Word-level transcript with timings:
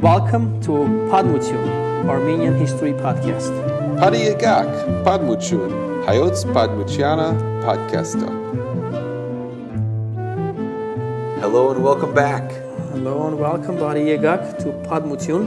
Welcome 0.00 0.60
to 0.62 0.70
Padmutyun, 1.12 2.08
Armenian 2.08 2.54
History 2.58 2.92
Podcast. 2.92 3.52
Padiyagak, 4.00 4.66
Padmuchun, 5.04 5.70
Hayots 6.06 6.44
Padmuchiana 6.54 7.36
Podcasta. 7.62 8.28
Hello 11.40 11.70
and 11.70 11.84
welcome 11.84 12.14
back. 12.14 12.50
Hello 12.92 13.28
and 13.28 13.38
welcome, 13.38 13.76
Bari 13.76 14.00
Yegak, 14.06 14.58
to 14.58 14.72
Padmutyun. 14.88 15.44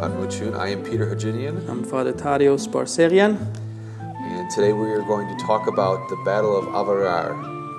Padmuchun, 0.00 0.56
I 0.58 0.68
am 0.68 0.82
Peter 0.84 1.06
Hajinian, 1.06 1.68
I'm 1.68 1.84
Father 1.84 2.12
Tarios 2.12 2.68
Barserian 2.68 3.38
and 4.18 4.50
today 4.50 4.72
we 4.72 4.90
are 4.90 5.02
going 5.02 5.26
to 5.28 5.44
talk 5.44 5.66
about 5.68 6.08
the 6.10 6.16
Battle 6.24 6.56
of 6.58 6.64
Avarar. 6.66 7.32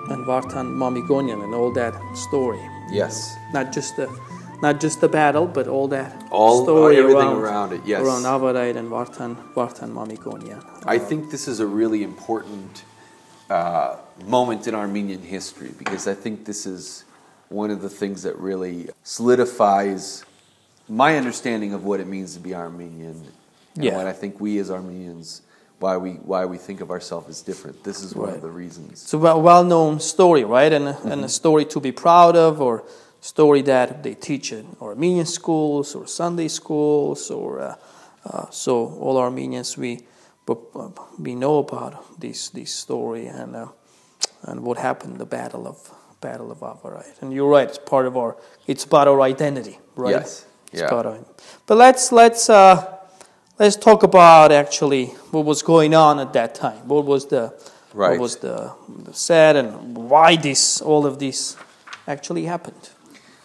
and 0.09 0.25
Vartan 0.25 0.71
Mamigonian 0.71 1.43
and 1.43 1.53
all 1.53 1.71
that 1.73 1.93
story. 2.15 2.59
Yes, 2.89 3.35
Not 3.53 3.73
just 3.73 3.97
the 3.97 4.07
not 4.61 4.79
just 4.79 5.01
the 5.01 5.07
battle, 5.07 5.45
but 5.47 5.67
all 5.67 5.87
that 5.89 6.11
all 6.31 6.63
story 6.63 6.97
everything 6.97 7.21
around, 7.21 7.37
around 7.37 7.73
it. 7.73 7.81
Yes, 7.85 8.01
around 8.01 8.23
Avarite 8.23 8.75
and 8.75 8.89
Vartan 8.89 9.35
Vartan 9.53 9.91
Mamigonian. 9.91 10.63
I 10.85 10.97
think 10.99 11.31
this 11.31 11.47
is 11.47 11.59
a 11.59 11.65
really 11.67 12.03
important 12.03 12.83
uh, 13.49 13.97
moment 14.25 14.67
in 14.67 14.75
Armenian 14.75 15.21
history 15.21 15.71
because 15.77 16.07
I 16.07 16.13
think 16.13 16.45
this 16.45 16.65
is 16.65 17.03
one 17.49 17.71
of 17.71 17.81
the 17.81 17.89
things 17.89 18.23
that 18.23 18.37
really 18.37 18.89
solidifies 19.03 20.25
my 20.89 21.17
understanding 21.17 21.73
of 21.73 21.83
what 21.85 21.99
it 21.99 22.07
means 22.07 22.33
to 22.33 22.39
be 22.39 22.53
Armenian. 22.55 23.23
And 23.75 23.83
Yeah. 23.85 23.97
what 23.97 24.07
I 24.07 24.13
think 24.13 24.39
we 24.41 24.57
as 24.57 24.71
Armenians, 24.71 25.41
why 25.79 25.97
we 25.97 26.11
why 26.13 26.45
we 26.45 26.57
think 26.57 26.81
of 26.81 26.89
ourselves 26.89 27.29
as 27.29 27.41
different. 27.43 27.83
This 27.83 28.01
is 28.03 28.15
one 28.15 28.27
Right. 28.29 28.35
of 28.37 28.41
the 28.41 28.49
reasons. 28.49 29.03
It's 29.03 29.13
a 29.13 29.17
well- 29.19 29.41
well-known 29.41 29.99
story, 29.99 30.43
right? 30.43 30.73
And, 30.73 30.87
a- 30.87 30.97
and 31.03 31.23
a 31.23 31.29
story 31.29 31.65
to 31.65 31.79
be 31.79 31.91
proud 31.91 32.35
of, 32.35 32.59
or 32.59 32.83
story 33.27 33.61
that 33.63 34.01
they 34.03 34.15
teach 34.15 34.51
in 34.51 34.65
Armenian 34.81 35.25
schools 35.25 35.95
or 35.95 36.07
Sunday 36.07 36.47
schools, 36.47 37.31
or 37.31 37.59
uh, 37.59 37.75
uh, 38.25 38.45
so 38.49 38.73
all 39.03 39.17
Armenians 39.17 39.77
we 39.77 39.99
we 41.19 41.35
know 41.35 41.57
about 41.59 41.93
this 42.19 42.49
this 42.49 42.71
story 42.73 43.27
and 43.27 43.55
uh, 43.55 43.67
and 44.43 44.61
what 44.61 44.77
happened 44.77 45.17
the 45.19 45.25
battle 45.25 45.67
of 45.67 45.77
battle 46.21 46.51
of 46.51 46.59
Avarite. 46.59 47.21
And 47.21 47.33
you're 47.33 47.51
right; 47.57 47.67
it's 47.69 47.79
part 47.89 48.05
of 48.07 48.15
our 48.15 48.35
it's 48.67 48.85
about 48.85 49.07
our 49.07 49.21
identity, 49.21 49.79
right? 49.95 50.15
Yes. 50.19 50.45
It's 50.71 50.81
Yeah. 50.81 50.89
but 51.65 51.77
let's 51.77 52.11
let's. 52.11 52.49
Uh, 52.49 52.93
Let's 53.59 53.75
talk 53.75 54.03
about 54.03 54.51
actually 54.51 55.05
what 55.31 55.43
was 55.45 55.63
going 55.63 55.95
on 55.95 56.19
at 56.19 56.31
that 56.33 56.53
time. 56.53 56.87
What 56.87 57.05
was 57.05 57.25
the 57.25 57.51
Right. 57.93 58.11
what 58.11 58.19
was 58.19 58.35
the, 58.37 58.71
the 59.05 59.13
said 59.13 59.55
and 59.55 59.97
why 59.97 60.35
this 60.35 60.81
all 60.81 61.05
of 61.07 61.17
this 61.17 61.57
actually 62.05 62.45
happened? 62.45 62.89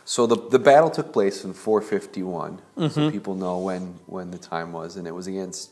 So 0.05 0.27
the 0.27 0.36
the 0.36 0.58
battle 0.58 0.91
took 0.91 1.12
place 1.12 1.45
in 1.45 1.55
451. 1.55 2.61
Mm-hmm. 2.77 2.89
So 2.89 3.11
people 3.11 3.34
know 3.34 3.58
when 3.58 3.95
when 4.06 4.31
the 4.31 4.39
time 4.39 4.72
was, 4.72 4.97
and 4.97 5.06
it 5.06 5.12
was 5.12 5.27
against 5.27 5.70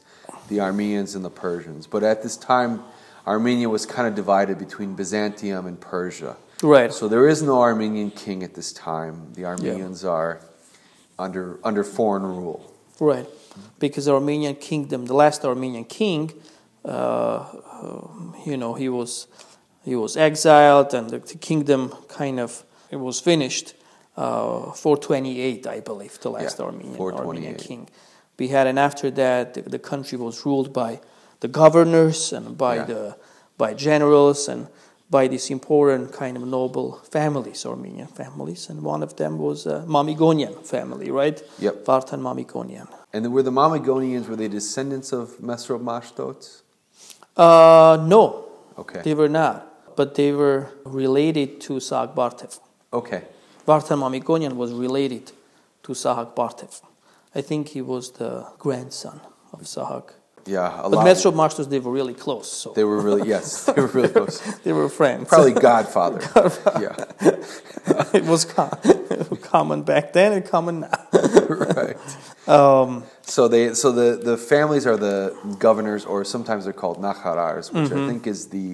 the 0.49 0.61
Armenians 0.61 1.15
and 1.15 1.25
the 1.25 1.31
Persians. 1.31 1.87
But 1.87 2.03
at 2.03 2.23
this 2.23 2.37
time, 2.37 2.83
Armenia 3.27 3.69
was 3.69 3.87
kind 3.87 4.07
of 4.07 4.15
divided 4.15 4.59
between 4.59 4.95
Byzantium 4.95 5.67
and 5.67 5.81
Persia. 5.81 6.37
Right. 6.63 6.93
So 6.93 7.09
there 7.09 7.27
is 7.27 7.43
no 7.43 7.61
Armenian 7.61 8.11
king 8.11 8.43
at 8.43 8.55
this 8.55 8.73
time. 8.73 9.33
The 9.35 9.45
Armenians 9.47 10.05
are 10.05 10.41
under 11.19 11.59
under 11.65 11.85
foreign 11.85 12.23
rule. 12.23 12.73
Right. 12.99 13.27
Because 13.79 14.05
the 14.05 14.15
Armenian 14.15 14.57
kingdom, 14.57 15.07
the 15.07 15.15
last 15.15 15.45
Armenian 15.45 15.85
king, 15.85 16.33
uh, 16.85 17.47
you 18.45 18.57
know, 18.57 18.75
he 18.75 18.89
was 18.89 19.27
he 19.83 19.97
was 19.97 20.17
exiled, 20.17 20.95
and 20.95 21.11
the, 21.11 21.19
the 21.19 21.39
kingdom 21.39 21.95
kind 22.09 22.39
of 22.39 22.65
it 22.91 22.97
was 22.97 23.21
finished. 23.21 23.75
Uh, 24.21 24.73
428, 24.73 25.67
I 25.67 25.81
believe, 25.81 26.21
the 26.21 26.31
last 26.31 26.59
Yeah, 26.59 26.67
Armenian, 26.67 27.01
Armenian 27.01 27.55
king. 27.55 27.89
We 28.39 28.49
had, 28.49 28.67
and 28.67 28.79
after 28.79 29.11
that, 29.23 29.55
the, 29.55 29.63
the 29.63 29.79
country 29.79 30.19
was 30.19 30.45
ruled 30.45 30.73
by 30.73 31.01
the 31.41 31.49
governors 31.49 32.33
and 32.37 32.47
by 32.59 32.75
Yeah. 32.77 32.85
the 32.93 33.03
by 33.57 33.73
generals 33.75 34.49
and 34.49 34.67
by 35.11 35.27
these 35.29 35.51
important 35.51 36.13
kind 36.13 36.37
of 36.37 36.43
noble 36.59 36.89
families, 37.11 37.65
Armenian 37.67 38.09
families, 38.23 38.69
and 38.71 38.79
one 38.85 39.03
of 39.03 39.13
them 39.17 39.33
was 39.39 39.67
uh, 39.67 39.85
Mamigonian 39.87 40.55
family, 40.75 41.11
right? 41.11 41.39
Yep. 41.59 41.85
Vartan 41.89 42.21
Mamigonian. 42.29 42.89
And 43.13 43.33
were 43.33 43.43
the 43.43 43.51
Mamigonians 43.63 44.29
were 44.29 44.37
they 44.37 44.49
descendants 44.49 45.13
of 45.13 45.27
Mesrop 45.49 45.83
Mashtots? 45.93 46.63
Uh, 47.37 47.97
no, 48.15 48.45
Okay. 48.79 49.01
they 49.03 49.15
were 49.15 49.29
not, 49.29 49.57
but 49.97 50.15
they 50.15 50.33
were 50.33 50.69
related 50.85 51.61
to 51.67 51.73
Sahak 51.89 52.15
Bartev. 52.15 52.59
Okay. 52.93 53.23
Vartan 53.71 53.99
Mamigonian 54.05 54.55
was 54.63 54.71
related 54.87 55.25
to 55.85 55.93
Sahak 55.93 56.29
Bartev. 56.39 56.73
I 57.39 57.41
think 57.49 57.63
he 57.77 57.81
was 57.93 58.05
the 58.21 58.33
grandson 58.59 59.21
of 59.53 59.61
Sahak. 59.75 60.07
Yeah. 60.47 60.81
A 60.87 60.89
But 60.91 60.97
lot. 60.97 61.07
Mesrop 61.07 61.35
Mashtots, 61.43 61.69
they 61.75 61.79
were 61.87 61.93
really 62.01 62.15
close, 62.15 62.49
so 62.63 62.73
They 62.79 62.85
were 62.91 63.01
really 63.09 63.29
yes. 63.35 63.47
They 63.75 63.81
were 63.85 63.93
really 63.99 64.09
close. 64.19 64.37
they 64.65 64.73
were 64.73 64.89
friends. 64.89 65.29
Probably 65.29 65.53
Godfather. 65.53 66.19
godfather. 66.35 66.81
yeah. 66.87 67.31
it 68.19 68.25
was 68.33 68.43
com- 68.57 68.73
common 69.53 69.83
back 69.93 70.07
then 70.19 70.31
and 70.37 70.45
common 70.55 70.77
now. 70.81 70.99
right. 71.77 71.97
Um, 72.57 73.05
So 73.37 73.43
they 73.55 73.75
so 73.83 73.93
the, 74.01 74.09
the 74.31 74.37
families 74.55 74.85
are 74.91 74.97
the 75.09 75.19
governors, 75.67 76.03
or 76.13 76.19
sometimes 76.35 76.61
they're 76.65 76.81
called 76.85 76.99
Nakharars, 77.07 77.67
which 77.73 77.91
Mm-hmm. 77.91 78.05
I 78.05 78.09
think 78.11 78.23
is 78.35 78.41
the 78.57 78.69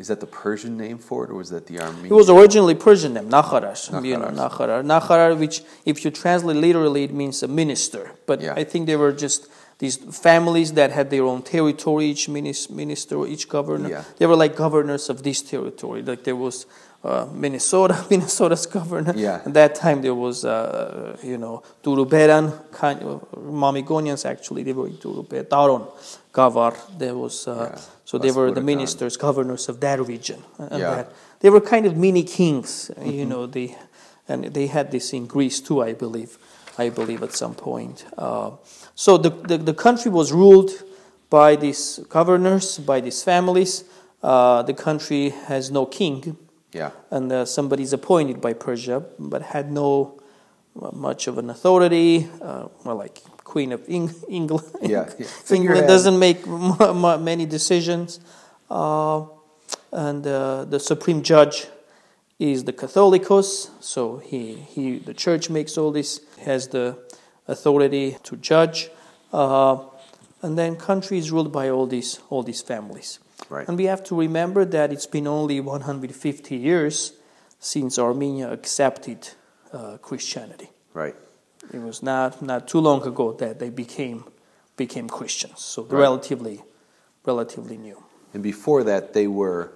is 0.00 0.08
that 0.08 0.20
the 0.20 0.26
Persian 0.26 0.78
name 0.78 0.96
for 0.98 1.24
it, 1.24 1.30
or 1.30 1.34
was 1.34 1.50
that 1.50 1.66
the 1.66 1.78
Armenian? 1.78 2.06
It 2.06 2.14
was 2.14 2.30
originally 2.30 2.74
Persian 2.74 3.12
name, 3.12 3.28
Nakharash. 3.28 3.82
You 4.02 4.16
know, 4.16 4.28
Nakharar. 4.44 4.82
Nakharar, 4.82 5.38
which 5.38 5.62
if 5.84 6.04
you 6.04 6.10
translate 6.10 6.56
literally, 6.56 7.04
it 7.04 7.12
means 7.12 7.42
a 7.42 7.48
minister. 7.48 8.12
But 8.24 8.40
Yeah. 8.40 8.54
I 8.62 8.64
think 8.64 8.86
they 8.86 8.96
were 8.96 9.12
just 9.12 9.40
these 9.78 9.96
families 10.28 10.72
that 10.72 10.90
had 10.98 11.10
their 11.10 11.24
own 11.24 11.42
territory, 11.42 12.06
each 12.06 12.28
minister, 12.30 13.26
each 13.26 13.46
governor. 13.56 13.90
Yeah. 13.90 14.04
They 14.18 14.26
were 14.26 14.36
like 14.36 14.56
governors 14.56 15.10
of 15.10 15.22
this 15.22 15.42
territory. 15.42 16.00
Like 16.02 16.24
there 16.24 16.36
was 16.46 16.66
uh, 17.04 17.26
Minnesota, 17.32 18.04
Minnesota's 18.10 18.66
governor. 18.66 19.14
Yeah. 19.16 19.40
At 19.46 19.54
that 19.54 19.74
time, 19.74 20.02
there 20.02 20.14
was, 20.14 20.44
uh, 20.44 21.16
you 21.22 21.38
know, 21.38 21.62
Duruberan, 21.82 22.52
kind 22.72 23.02
of, 23.02 23.26
Mamigonians 23.32 24.24
actually, 24.24 24.62
they 24.64 24.72
were 24.72 24.88
Durube, 24.90 25.44
Taron, 25.44 25.86
Gavar. 26.32 26.76
There 26.98 27.16
was, 27.16 27.48
uh, 27.48 27.70
Yeah. 27.72 27.80
so 28.04 28.18
they 28.18 28.30
were 28.32 28.50
the 28.52 28.60
ministers, 28.60 29.16
governors 29.16 29.68
of 29.68 29.80
that 29.80 29.98
region. 30.06 30.42
And 30.58 30.80
Yeah. 30.80 30.94
that, 30.94 31.12
they 31.40 31.50
were 31.50 31.60
kind 31.62 31.86
of 31.86 31.96
mini 31.96 32.22
kings, 32.22 32.90
Mm-hmm. 32.94 33.10
you 33.10 33.24
know. 33.26 33.46
They, 33.46 33.76
and 34.28 34.44
they 34.54 34.66
had 34.68 34.90
this 34.90 35.12
in 35.12 35.26
Greece 35.26 35.60
too, 35.60 35.82
I 35.82 35.94
believe. 35.94 36.38
I 36.78 36.88
believe 36.90 37.22
at 37.22 37.32
some 37.34 37.54
point. 37.54 38.04
Uh, 38.16 38.50
so 38.94 39.18
the, 39.18 39.30
the 39.30 39.58
the 39.58 39.74
country 39.74 40.10
was 40.10 40.32
ruled 40.32 40.70
by 41.28 41.56
these 41.56 41.98
governors, 42.08 42.78
by 42.78 43.00
these 43.00 43.22
families. 43.24 43.84
Uh, 44.22 44.62
the 44.62 44.72
country 44.74 45.30
has 45.48 45.70
no 45.70 45.84
king, 45.86 46.36
yeah. 46.72 46.90
and 47.10 47.30
uh, 47.32 47.44
somebody's 47.44 47.92
appointed 47.92 48.40
by 48.40 48.52
Persia, 48.52 49.04
but 49.18 49.42
had 49.42 49.70
no 49.72 50.20
uh, 50.80 50.90
much 50.92 51.26
of 51.26 51.38
an 51.38 51.50
authority. 51.50 52.28
Uh, 52.40 52.68
well, 52.84 52.96
like 52.96 53.22
Queen 53.44 53.72
of 53.72 53.82
Eng- 53.88 54.14
England. 54.28 54.66
Yeah. 54.82 55.08
England 55.50 55.86
doesn't 55.88 56.18
make 56.18 56.46
m- 56.46 56.76
m- 56.80 57.24
many 57.24 57.46
decisions, 57.46 58.20
uh, 58.70 59.24
and 59.92 60.26
uh, 60.26 60.64
the 60.64 60.78
supreme 60.78 61.22
judge 61.22 61.66
is 62.38 62.64
the 62.64 62.72
Catholicos. 62.72 63.70
So 63.80 64.18
he, 64.18 64.54
he 64.54 64.98
the 64.98 65.14
church 65.14 65.50
makes 65.50 65.76
all 65.76 65.90
this 65.90 66.20
has 66.44 66.68
the 66.68 66.96
authority 67.48 68.16
to 68.22 68.36
judge, 68.36 68.90
uh, 69.32 69.78
and 70.42 70.56
then 70.56 70.76
country 70.76 71.18
is 71.18 71.30
ruled 71.30 71.52
by 71.52 71.68
all 71.68 71.86
these 71.86 72.20
all 72.30 72.42
these 72.42 72.62
families. 72.62 73.18
Right. 73.48 73.66
And 73.66 73.76
we 73.76 73.84
have 73.84 74.02
to 74.04 74.14
remember 74.18 74.64
that 74.64 74.92
it's 74.92 75.06
been 75.06 75.26
only 75.26 75.60
150 75.60 76.56
years 76.56 77.12
since 77.58 77.98
Armenia 77.98 78.52
accepted 78.52 79.28
uh, 79.72 79.96
Christianity. 79.98 80.70
Right. 80.94 81.14
It 81.72 81.80
was 81.80 82.02
not, 82.02 82.42
not 82.42 82.68
too 82.68 82.80
long 82.80 83.06
ago 83.06 83.32
that 83.34 83.58
they 83.58 83.70
became 83.70 84.24
became 84.76 85.08
Christians. 85.08 85.60
So 85.60 85.82
Right. 85.82 86.00
relatively 86.00 86.62
relatively 87.26 87.76
new. 87.76 88.02
And 88.32 88.42
before 88.42 88.82
that, 88.84 89.12
they 89.12 89.26
were 89.26 89.72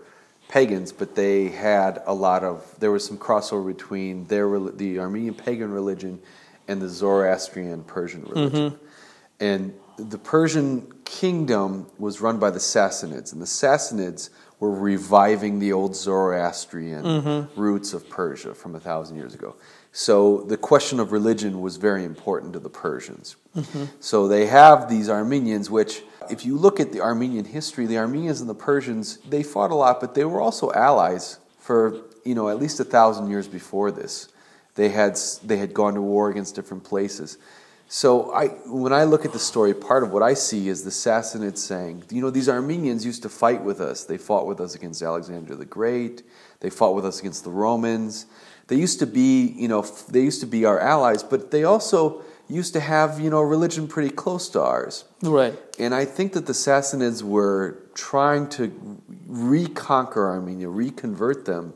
pagans, 0.48 0.92
but 0.92 1.14
they 1.14 1.48
had 1.48 2.02
a 2.06 2.14
lot 2.14 2.42
of. 2.42 2.74
There 2.78 2.90
was 2.90 3.04
some 3.04 3.18
crossover 3.18 3.66
between 3.66 4.26
their 4.28 4.58
the 4.58 4.98
Armenian 4.98 5.34
pagan 5.34 5.70
religion 5.70 6.20
and 6.68 6.80
the 6.80 6.88
Zoroastrian 6.88 7.84
Persian 7.84 8.22
religion. 8.24 8.78
And 9.40 9.74
the 9.96 10.18
Persian 10.18 10.92
kingdom 11.04 11.86
was 11.98 12.20
run 12.20 12.38
by 12.38 12.50
the 12.50 12.58
Sassanids, 12.58 13.32
and 13.32 13.40
the 13.40 13.46
Sassanids 13.46 14.30
were 14.60 14.70
reviving 14.70 15.58
the 15.58 15.72
old 15.72 15.94
Zoroastrian 15.96 17.04
mm-hmm. 17.04 17.60
roots 17.60 17.92
of 17.92 18.08
Persia 18.08 18.54
from 18.54 18.74
a 18.74 18.80
thousand 18.80 19.16
years 19.16 19.34
ago. 19.34 19.56
So 19.92 20.42
the 20.42 20.56
question 20.56 20.98
of 20.98 21.12
religion 21.12 21.60
was 21.60 21.76
very 21.76 22.04
important 22.04 22.52
to 22.54 22.58
the 22.58 22.70
Persians. 22.70 23.36
Mm-hmm. 23.56 23.84
So 24.00 24.26
they 24.26 24.46
have 24.46 24.88
these 24.88 25.08
Armenians, 25.08 25.70
which, 25.70 26.02
if 26.30 26.44
you 26.44 26.56
look 26.56 26.80
at 26.80 26.92
the 26.92 27.00
Armenian 27.00 27.44
history, 27.44 27.86
the 27.86 27.98
Armenians 27.98 28.40
and 28.40 28.50
the 28.50 28.54
Persians, 28.54 29.18
they 29.18 29.42
fought 29.42 29.70
a 29.70 29.74
lot, 29.74 30.00
but 30.00 30.14
they 30.14 30.24
were 30.24 30.40
also 30.40 30.72
allies 30.72 31.38
for 31.58 32.02
you 32.24 32.34
know 32.34 32.48
at 32.48 32.58
least 32.58 32.80
a 32.80 32.84
thousand 32.84 33.30
years 33.30 33.48
before 33.48 33.90
this. 33.90 34.28
They 34.74 34.88
had 34.88 35.18
they 35.44 35.58
had 35.58 35.72
gone 35.72 35.94
to 35.94 36.02
war 36.02 36.30
against 36.30 36.54
different 36.54 36.84
places. 36.84 37.38
So 37.86 38.32
I, 38.32 38.48
when 38.66 38.92
I 38.92 39.04
look 39.04 39.24
at 39.24 39.32
the 39.32 39.38
story, 39.38 39.74
part 39.74 40.02
of 40.02 40.10
what 40.10 40.22
I 40.22 40.34
see 40.34 40.68
is 40.68 40.84
the 40.84 40.90
Sassanids 40.90 41.58
saying, 41.58 42.04
you 42.10 42.20
know, 42.20 42.30
these 42.30 42.48
Armenians 42.48 43.04
used 43.04 43.22
to 43.22 43.28
fight 43.28 43.62
with 43.62 43.80
us. 43.80 44.04
They 44.04 44.18
fought 44.18 44.46
with 44.46 44.60
us 44.60 44.74
against 44.74 45.02
Alexander 45.02 45.54
the 45.54 45.64
Great. 45.64 46.22
They 46.60 46.70
fought 46.70 46.94
with 46.94 47.04
us 47.04 47.20
against 47.20 47.44
the 47.44 47.50
Romans. 47.50 48.26
They 48.68 48.76
used 48.76 48.98
to 49.00 49.06
be, 49.06 49.54
you 49.56 49.68
know, 49.68 49.82
they 50.08 50.22
used 50.22 50.40
to 50.40 50.46
be 50.46 50.64
our 50.64 50.80
allies, 50.80 51.22
but 51.22 51.50
they 51.50 51.64
also 51.64 52.22
used 52.48 52.72
to 52.72 52.80
have, 52.80 53.20
you 53.20 53.30
know, 53.30 53.38
a 53.38 53.46
religion 53.46 53.86
pretty 53.86 54.10
close 54.10 54.48
to 54.50 54.60
ours. 54.60 55.04
Right. 55.22 55.54
And 55.78 55.94
I 55.94 56.04
think 56.04 56.32
that 56.32 56.46
the 56.46 56.52
Sassanids 56.52 57.22
were 57.22 57.82
trying 57.94 58.48
to 58.50 59.00
reconquer 59.26 60.28
Armenia, 60.28 60.68
reconvert 60.68 61.44
them 61.44 61.74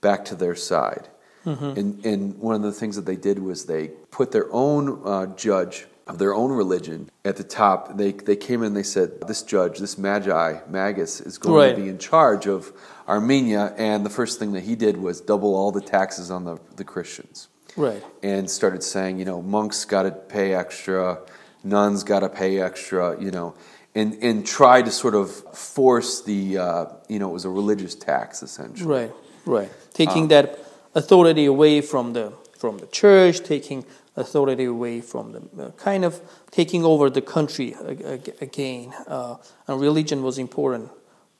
back 0.00 0.24
to 0.26 0.34
their 0.34 0.54
side. 0.54 1.08
And, 1.48 2.04
and 2.04 2.38
one 2.38 2.54
of 2.54 2.62
the 2.62 2.72
things 2.72 2.96
that 2.96 3.06
they 3.06 3.16
did 3.16 3.38
was 3.38 3.66
they 3.66 3.88
put 4.10 4.32
their 4.32 4.46
own 4.52 5.00
uh, 5.04 5.26
judge 5.36 5.86
of 6.06 6.18
their 6.18 6.34
own 6.34 6.50
religion 6.52 7.10
at 7.24 7.36
the 7.36 7.44
top. 7.44 7.96
They, 7.98 8.12
they 8.12 8.36
came 8.36 8.62
in 8.62 8.68
and 8.68 8.76
they 8.76 8.82
said, 8.82 9.20
This 9.26 9.42
judge, 9.42 9.78
this 9.78 9.98
Magi, 9.98 10.60
Magus, 10.68 11.20
is 11.20 11.36
going 11.38 11.54
Right. 11.54 11.76
to 11.76 11.82
be 11.82 11.88
in 11.88 11.98
charge 11.98 12.46
of 12.46 12.72
Armenia. 13.06 13.74
And 13.76 14.04
the 14.06 14.10
first 14.10 14.38
thing 14.38 14.52
that 14.52 14.62
he 14.62 14.74
did 14.74 14.96
was 14.96 15.20
double 15.20 15.54
all 15.54 15.70
the 15.70 15.80
taxes 15.82 16.30
on 16.30 16.44
the, 16.44 16.58
the 16.76 16.84
Christians 16.84 17.48
Right. 17.76 18.02
and 18.22 18.50
started 18.50 18.82
saying, 18.82 19.18
you 19.18 19.24
know, 19.26 19.42
monks 19.42 19.84
got 19.84 20.04
to 20.04 20.10
pay 20.10 20.54
extra, 20.54 21.18
nuns 21.62 22.04
got 22.04 22.20
to 22.20 22.28
pay 22.28 22.60
extra, 22.60 23.20
you 23.22 23.30
know, 23.30 23.54
and 23.94 24.14
and 24.22 24.46
try 24.46 24.80
to 24.82 24.90
sort 24.90 25.14
of 25.14 25.30
force 25.56 26.22
the, 26.22 26.58
uh, 26.58 26.86
you 27.08 27.18
know, 27.18 27.28
it 27.30 27.32
was 27.32 27.44
a 27.44 27.50
religious 27.50 27.94
tax 27.94 28.42
essentially. 28.42 28.88
Right. 28.88 29.12
Right. 29.46 29.70
Taking 29.94 30.28
that 30.28 30.58
authority 30.98 31.46
away 31.46 31.80
from 31.80 32.12
the 32.12 32.26
from 32.62 32.78
the 32.78 32.86
church, 33.00 33.36
taking 33.54 33.84
authority 34.16 34.64
away 34.64 35.00
from 35.00 35.24
the 35.34 35.40
uh, 35.62 35.70
kind 35.88 36.04
of 36.04 36.12
taking 36.50 36.82
over 36.84 37.08
the 37.18 37.22
country 37.36 37.68
ag- 37.90 38.02
ag- 38.14 38.34
again, 38.48 38.92
uh, 39.06 39.36
and 39.68 39.80
religion 39.80 40.22
was 40.22 40.38
important 40.38 40.90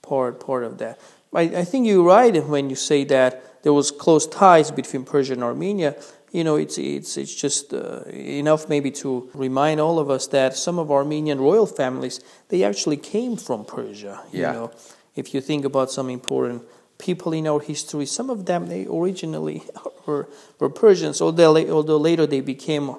part 0.02 0.38
part 0.48 0.62
of 0.64 0.72
that. 0.78 0.94
I, 1.34 1.42
I 1.62 1.64
think 1.70 1.86
you're 1.86 2.06
right 2.18 2.34
when 2.54 2.70
you 2.70 2.76
say 2.76 3.04
that 3.16 3.32
there 3.62 3.72
was 3.72 3.90
close 3.90 4.26
ties 4.26 4.70
between 4.70 5.04
Persia 5.04 5.32
and 5.34 5.42
Armenia. 5.42 5.94
You 6.32 6.44
know, 6.44 6.56
it's 6.64 6.78
it's 6.78 7.16
it's 7.16 7.34
just 7.44 7.72
uh, 7.74 8.04
enough 8.40 8.68
maybe 8.68 8.90
to 9.02 9.28
remind 9.34 9.80
all 9.80 9.98
of 9.98 10.08
us 10.16 10.28
that 10.28 10.54
some 10.56 10.78
of 10.82 10.90
Armenian 10.90 11.38
royal 11.40 11.66
families 11.66 12.20
they 12.48 12.62
actually 12.64 12.96
came 12.98 13.36
from 13.36 13.64
Persia. 13.64 14.14
You 14.32 14.42
Yeah. 14.42 14.52
know, 14.52 14.70
if 15.16 15.34
you 15.34 15.40
think 15.42 15.64
about 15.64 15.90
some 15.90 16.12
important 16.12 16.62
people 16.98 17.32
in 17.32 17.46
our 17.46 17.60
history, 17.60 18.06
some 18.06 18.28
of 18.30 18.44
them 18.44 18.66
they 18.68 18.86
originally 18.86 19.62
were 20.06 20.28
were 20.58 20.70
Persians, 20.70 21.20
although 21.20 21.56
although 21.72 21.96
later 21.98 22.26
they 22.26 22.40
became 22.40 22.96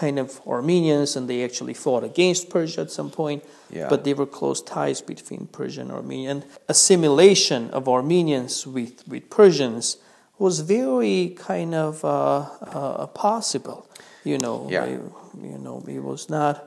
kind 0.00 0.18
of 0.18 0.40
Armenians 0.46 1.16
and 1.16 1.28
they 1.28 1.44
actually 1.44 1.74
fought 1.74 2.02
against 2.02 2.48
Persia 2.48 2.80
at 2.80 2.90
some 2.90 3.10
point. 3.10 3.44
Yeah. 3.70 3.88
But 3.90 4.04
there 4.04 4.14
were 4.16 4.24
close 4.26 4.62
ties 4.62 5.02
between 5.02 5.48
Persian 5.52 5.82
and 5.88 5.92
Armenia. 5.92 6.30
And 6.30 6.44
assimilation 6.68 7.68
of 7.70 7.88
Armenians 7.88 8.66
with, 8.66 9.06
with 9.06 9.28
Persians 9.28 9.98
was 10.38 10.60
very 10.60 11.36
kind 11.36 11.74
of 11.74 12.02
uh, 12.04 12.46
uh, 12.62 13.06
possible. 13.08 13.86
You 14.24 14.38
know, 14.38 14.66
Yeah. 14.70 14.84
it- 14.86 15.00
you 15.42 15.58
know, 15.58 15.82
it 15.86 16.02
was 16.02 16.28
not 16.30 16.62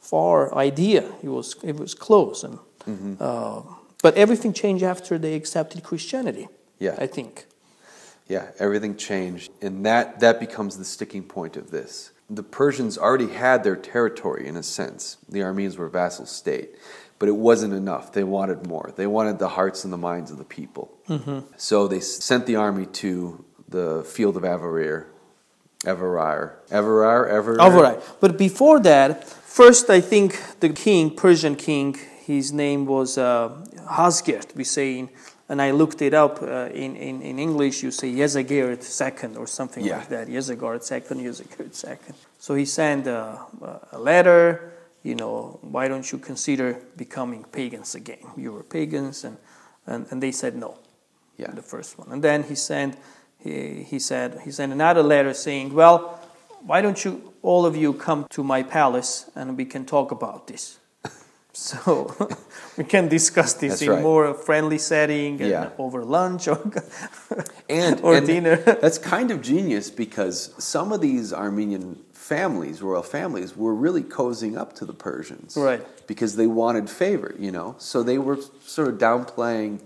far 0.00 0.52
idea. 0.54 1.02
It 1.22 1.28
was 1.28 1.56
it 1.62 1.76
was 1.78 1.94
close, 1.94 2.42
and 2.46 2.58
Mm-hmm. 2.86 3.14
uh, 3.20 3.62
but 4.06 4.16
everything 4.16 4.52
changed 4.52 4.84
after 4.84 5.18
they 5.18 5.34
accepted 5.34 5.82
Christianity. 5.82 6.46
Yeah. 6.78 6.94
I 6.96 7.08
think. 7.08 7.46
Yeah, 8.28 8.46
everything 8.60 8.96
changed, 8.96 9.50
and 9.60 9.84
that 9.84 10.20
that 10.20 10.38
becomes 10.38 10.78
the 10.78 10.84
sticking 10.84 11.24
point 11.24 11.56
of 11.56 11.72
this. 11.72 12.12
The 12.30 12.44
Persians 12.44 12.96
already 12.96 13.30
had 13.30 13.64
their 13.64 13.74
territory 13.74 14.46
in 14.46 14.56
a 14.56 14.62
sense. 14.62 15.16
The 15.28 15.42
Armenians 15.42 15.76
were 15.76 15.86
a 15.86 15.90
vassal 15.90 16.26
state, 16.26 16.76
but 17.18 17.28
it 17.28 17.34
wasn't 17.48 17.74
enough. 17.74 18.12
They 18.12 18.22
wanted 18.22 18.64
more. 18.68 18.92
They 18.94 19.08
wanted 19.08 19.40
the 19.40 19.48
hearts 19.48 19.82
and 19.82 19.92
the 19.92 20.02
minds 20.10 20.30
of 20.30 20.38
the 20.38 20.44
people. 20.58 20.86
So 21.56 21.88
they 21.88 21.98
sent 21.98 22.46
the 22.46 22.54
army 22.54 22.86
to 23.02 23.44
the 23.68 24.04
field 24.04 24.36
of 24.36 24.44
Avarir, 24.44 25.06
Avarir, 25.82 26.52
Avarir, 26.70 27.28
Avarir. 27.28 27.82
Right. 27.82 28.00
But 28.20 28.38
before 28.38 28.78
that, 28.80 29.24
first 29.24 29.90
I 29.90 30.00
think 30.00 30.28
the 30.60 30.68
king, 30.68 31.10
Persian 31.24 31.56
king, 31.56 31.96
his 32.26 32.52
name 32.52 32.86
was 32.86 33.18
uh, 33.18 33.50
Hasgert, 33.86 34.54
we 34.54 34.64
say 34.64 34.98
in, 34.98 35.08
and 35.48 35.62
I 35.62 35.70
looked 35.70 36.02
it 36.02 36.12
up 36.14 36.42
uh, 36.42 36.68
in, 36.74 36.96
in, 36.96 37.22
in 37.22 37.38
English, 37.38 37.82
you 37.82 37.90
say 37.90 38.12
Yezagert 38.12 38.82
second 38.82 39.36
or 39.36 39.46
something 39.46 39.84
Yeah. 39.84 39.98
like 39.98 40.08
that. 40.08 40.28
Yezagert 40.28 40.82
second, 40.82 41.20
Yezagert 41.20 41.74
second. 41.74 42.14
So 42.38 42.54
he 42.54 42.64
sent 42.64 43.06
a, 43.06 43.38
a 43.92 43.98
letter, 43.98 44.72
you 45.02 45.14
know, 45.14 45.58
why 45.62 45.88
don't 45.88 46.10
you 46.10 46.18
consider 46.18 46.78
becoming 46.96 47.44
pagans 47.52 47.94
again? 47.94 48.26
You 48.36 48.52
were 48.52 48.64
pagans, 48.64 49.24
and, 49.24 49.36
and, 49.86 50.06
and 50.10 50.20
they 50.22 50.32
said 50.32 50.56
no 50.56 50.78
Yeah. 51.38 51.52
the 51.54 51.62
first 51.62 51.98
one. 51.98 52.10
And 52.12 52.22
then 52.22 52.42
he 52.44 52.54
sent 52.54 52.96
he, 53.38 53.84
he 53.84 53.98
said 54.00 54.40
he 54.44 54.50
sent 54.50 54.72
another 54.72 55.02
letter 55.02 55.32
saying, 55.34 55.74
"Well, 55.74 56.18
why 56.66 56.80
don't 56.80 57.04
you 57.04 57.32
all 57.42 57.66
of 57.66 57.76
you 57.76 57.92
come 57.92 58.26
to 58.30 58.42
my 58.42 58.62
palace 58.64 59.30
and 59.36 59.56
we 59.56 59.64
can 59.66 59.84
talk 59.84 60.10
about 60.10 60.46
this." 60.46 60.78
So 61.58 62.14
we 62.76 62.84
can 62.84 63.08
discuss 63.08 63.54
this 63.54 63.70
That's 63.72 63.82
in 63.82 63.88
right. 63.90 64.02
more 64.02 64.34
friendly 64.34 64.76
setting 64.78 65.40
and 65.40 65.50
Yeah. 65.50 65.70
over 65.78 66.04
lunch 66.04 66.48
or 66.48 66.60
and, 67.70 68.00
or 68.02 68.16
and 68.18 68.26
dinner. 68.26 68.56
that's 68.82 68.98
kind 68.98 69.30
of 69.30 69.40
genius 69.40 69.90
because 69.90 70.52
some 70.58 70.92
of 70.92 71.00
these 71.00 71.32
Armenian 71.32 71.98
families, 72.12 72.82
royal 72.82 73.02
families, 73.02 73.56
were 73.56 73.74
really 73.74 74.02
cozying 74.02 74.56
up 74.58 74.74
to 74.74 74.84
the 74.84 74.92
Persians, 74.92 75.56
Right. 75.56 75.82
Because 76.06 76.36
they 76.36 76.46
wanted 76.46 76.90
favor, 76.90 77.34
you 77.38 77.50
know. 77.50 77.74
So 77.78 78.02
they 78.02 78.18
were 78.18 78.38
sort 78.64 78.88
of 78.88 78.98
downplaying. 78.98 79.80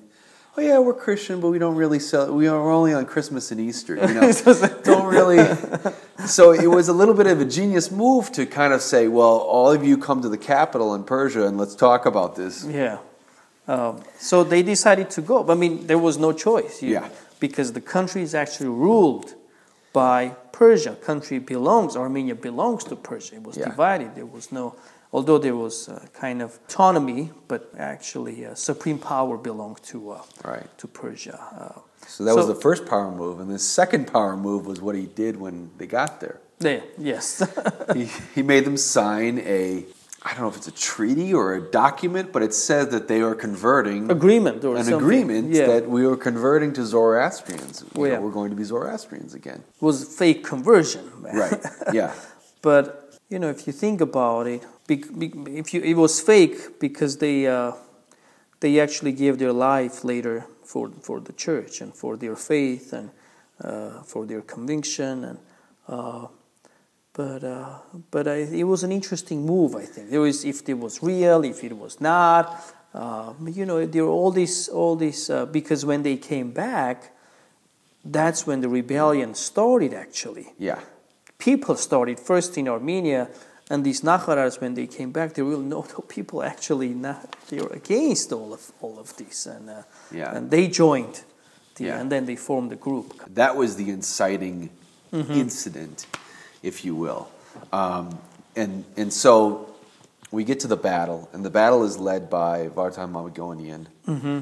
Oh 0.56 0.60
yeah, 0.62 0.78
we're 0.80 0.94
Christian, 0.94 1.40
but 1.40 1.50
we 1.50 1.58
don't 1.58 1.76
really 1.76 2.00
sell. 2.00 2.34
We 2.34 2.48
are 2.48 2.70
only 2.70 2.92
on 2.92 3.06
Christmas 3.06 3.50
and 3.52 3.60
Easter, 3.60 3.94
you 3.94 4.14
know. 4.14 4.32
don't 4.82 5.06
really. 5.06 5.38
So 6.26 6.52
it 6.52 6.66
was 6.66 6.88
a 6.88 6.92
little 6.92 7.14
bit 7.14 7.26
of 7.28 7.40
a 7.40 7.44
genius 7.44 7.90
move 7.90 8.32
to 8.32 8.46
kind 8.46 8.72
of 8.72 8.82
say, 8.82 9.06
well, 9.08 9.38
all 9.38 9.70
of 9.70 9.84
you 9.84 9.96
come 9.96 10.20
to 10.22 10.28
the 10.28 10.36
capital 10.38 10.94
in 10.94 11.04
Persia 11.04 11.46
and 11.46 11.56
let's 11.56 11.76
talk 11.76 12.04
about 12.04 12.34
this. 12.34 12.64
Yeah. 12.64 12.98
Um, 13.68 14.02
so 14.18 14.42
they 14.42 14.62
decided 14.62 15.08
to 15.10 15.22
go. 15.22 15.44
But 15.44 15.52
I 15.52 15.56
mean, 15.56 15.86
there 15.86 15.98
was 15.98 16.18
no 16.18 16.32
choice. 16.32 16.82
you- 16.82 16.94
Yeah. 16.94 17.08
Because 17.38 17.72
the 17.72 17.80
country 17.80 18.22
is 18.22 18.34
actually 18.34 18.68
ruled 18.68 19.34
by 19.92 20.34
Persia. 20.52 20.96
Country 20.96 21.38
belongs, 21.38 21.96
Armenia 21.96 22.34
belongs 22.34 22.84
to 22.84 22.96
Persia. 22.96 23.36
It 23.36 23.44
was 23.44 23.56
Yeah. 23.56 23.66
divided. 23.66 24.14
There 24.16 24.26
was 24.26 24.50
no, 24.52 24.74
although 25.12 25.38
there 25.38 25.56
was 25.56 25.88
kind 26.12 26.40
of 26.42 26.58
autonomy, 26.68 27.30
but 27.48 27.70
actually 27.78 28.46
uh, 28.46 28.54
supreme 28.54 28.98
power 28.98 29.36
belonged 29.36 29.82
to 29.92 30.10
uh, 30.12 30.22
Right. 30.44 30.66
to 30.78 30.86
Persia. 30.88 31.38
Uh, 31.58 31.80
So 32.06 32.24
that 32.24 32.34
was 32.34 32.46
the 32.46 32.60
first 32.68 32.86
power 32.86 33.10
move, 33.10 33.40
and 33.42 33.50
the 33.50 33.58
second 33.58 34.04
power 34.06 34.34
move 34.36 34.66
was 34.66 34.78
what 34.80 34.94
he 34.96 35.06
did 35.06 35.36
when 35.44 35.70
they 35.78 35.86
got 35.86 36.20
there. 36.20 36.36
Yeah, 36.60 36.80
yes. 36.98 37.42
he, 37.98 38.04
he 38.34 38.42
made 38.42 38.64
them 38.68 38.76
sign 38.76 39.38
a 39.60 39.84
I 40.22 40.30
don't 40.34 40.42
know 40.42 40.48
if 40.54 40.58
it's 40.60 40.68
a 40.68 40.78
treaty 40.92 41.32
or 41.32 41.54
a 41.54 41.62
document, 41.70 42.26
but 42.34 42.42
it 42.42 42.52
says 42.52 42.88
that 42.94 43.08
they 43.08 43.20
are 43.22 43.34
converting 43.34 44.10
agreement 44.10 44.64
or 44.64 44.76
an 44.76 44.84
something. 44.84 45.00
agreement 45.02 45.46
yeah. 45.50 45.66
that 45.72 45.88
we 45.88 46.04
are 46.04 46.16
converting 46.16 46.74
to 46.74 46.82
Zoroastrians. 46.84 47.74
You 47.80 47.88
Oh, 47.96 48.00
know, 48.04 48.10
yeah. 48.10 48.18
We're 48.24 48.36
going 48.40 48.50
to 48.50 48.56
be 48.56 48.64
Zoroastrians 48.64 49.32
again. 49.32 49.60
It 49.80 49.84
was 49.90 49.96
fake 50.22 50.44
conversion. 50.44 51.04
Right. 51.42 51.60
Yeah. 52.00 52.12
But 52.60 52.99
you 53.30 53.38
know, 53.38 53.48
if 53.48 53.66
you 53.66 53.72
think 53.72 54.00
about 54.00 54.46
it, 54.48 54.66
if 54.88 55.72
you, 55.72 55.80
it 55.80 55.94
was 55.94 56.20
fake 56.20 56.80
because 56.80 57.18
they 57.18 57.46
uh, 57.46 57.72
they 58.58 58.80
actually 58.80 59.12
gave 59.12 59.38
their 59.38 59.52
life 59.52 60.04
later 60.04 60.44
for 60.64 60.90
for 61.00 61.20
the 61.20 61.32
church 61.32 61.80
and 61.80 61.94
for 61.94 62.16
their 62.16 62.36
faith 62.36 62.92
and 62.92 63.10
uh, 63.64 64.02
for 64.02 64.26
their 64.26 64.42
conviction 64.42 65.24
and. 65.24 65.38
Uh, 65.88 66.26
but 67.12 67.42
uh, 67.42 67.78
but 68.10 68.28
I, 68.28 68.36
it 68.36 68.64
was 68.64 68.84
an 68.84 68.92
interesting 68.92 69.44
move. 69.44 69.74
I 69.74 69.84
think 69.84 70.10
there 70.10 70.20
was 70.20 70.44
if 70.44 70.68
it 70.68 70.78
was 70.78 71.02
real, 71.02 71.44
if 71.44 71.64
it 71.64 71.76
was 71.76 72.00
not. 72.00 72.62
Uh, 72.94 73.34
you 73.46 73.66
know, 73.66 73.84
there 73.84 74.04
were 74.04 74.10
all 74.12 74.30
these 74.30 74.68
all 74.68 74.96
these 74.96 75.28
uh, 75.28 75.44
because 75.46 75.84
when 75.84 76.02
they 76.02 76.16
came 76.16 76.52
back, 76.52 77.12
that's 78.04 78.46
when 78.46 78.60
the 78.60 78.68
rebellion 78.68 79.34
started. 79.34 79.92
Actually, 79.92 80.52
Yeah. 80.56 80.80
People 81.40 81.74
started 81.76 82.20
first 82.20 82.56
in 82.58 82.68
Armenia, 82.68 83.28
and 83.70 83.82
these 83.84 84.02
Nakharars, 84.02 84.60
when 84.60 84.74
they 84.74 84.86
came 84.86 85.10
back, 85.10 85.34
they 85.34 85.42
real 85.42 85.60
know 85.60 85.82
that 85.96 86.08
people 86.08 86.42
actually 86.42 86.90
not 86.94 87.34
they 87.48 87.60
were 87.60 87.72
against 87.74 88.32
all 88.32 88.52
of 88.52 88.70
all 88.80 88.98
of 89.00 89.16
this, 89.16 89.46
and 89.46 89.68
uh, 89.70 89.82
Yeah. 90.12 90.36
and 90.36 90.50
they 90.50 90.68
joined, 90.68 91.22
the, 91.76 91.84
Yeah. 91.84 92.00
and 92.00 92.10
then 92.12 92.26
they 92.26 92.36
formed 92.36 92.72
a 92.72 92.76
group. 92.76 93.14
That 93.34 93.56
was 93.56 93.74
the 93.76 93.90
inciting 93.90 94.70
Mm-hmm. 95.12 95.32
incident, 95.32 96.06
if 96.62 96.84
you 96.84 96.94
will. 96.94 97.26
Um, 97.72 98.16
and, 98.54 98.84
and 98.96 99.12
so 99.12 99.66
we 100.30 100.44
get 100.44 100.60
to 100.60 100.68
the 100.68 100.76
battle, 100.76 101.28
and 101.32 101.44
the 101.44 101.50
battle 101.50 101.82
is 101.84 101.98
led 101.98 102.30
by 102.30 102.68
Vartan 102.68 103.10
Mamigonian, 103.10 103.86
Mm-hmm. 104.06 104.38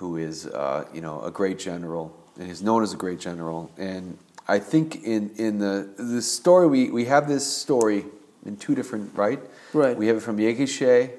who 0.00 0.16
is 0.18 0.44
uh, 0.46 0.84
you 0.92 1.00
know, 1.00 1.22
a 1.22 1.30
great 1.30 1.58
general, 1.58 2.12
and 2.38 2.46
he's 2.46 2.60
known 2.62 2.82
as 2.82 2.92
a 2.92 2.96
great 2.98 3.20
general. 3.20 3.70
And 3.78 4.18
I 4.48 4.58
think 4.58 5.04
in, 5.04 5.30
in 5.36 5.58
the 5.58 5.88
the 5.96 6.22
story 6.22 6.66
we, 6.66 6.90
we 6.90 7.04
have 7.06 7.28
this 7.28 7.46
story 7.46 8.04
in 8.44 8.56
two 8.56 8.74
different 8.74 9.14
right. 9.16 9.40
Right. 9.72 9.96
We 9.96 10.08
have 10.08 10.16
it 10.16 10.20
from 10.22 10.36
Yegishe 10.38 11.10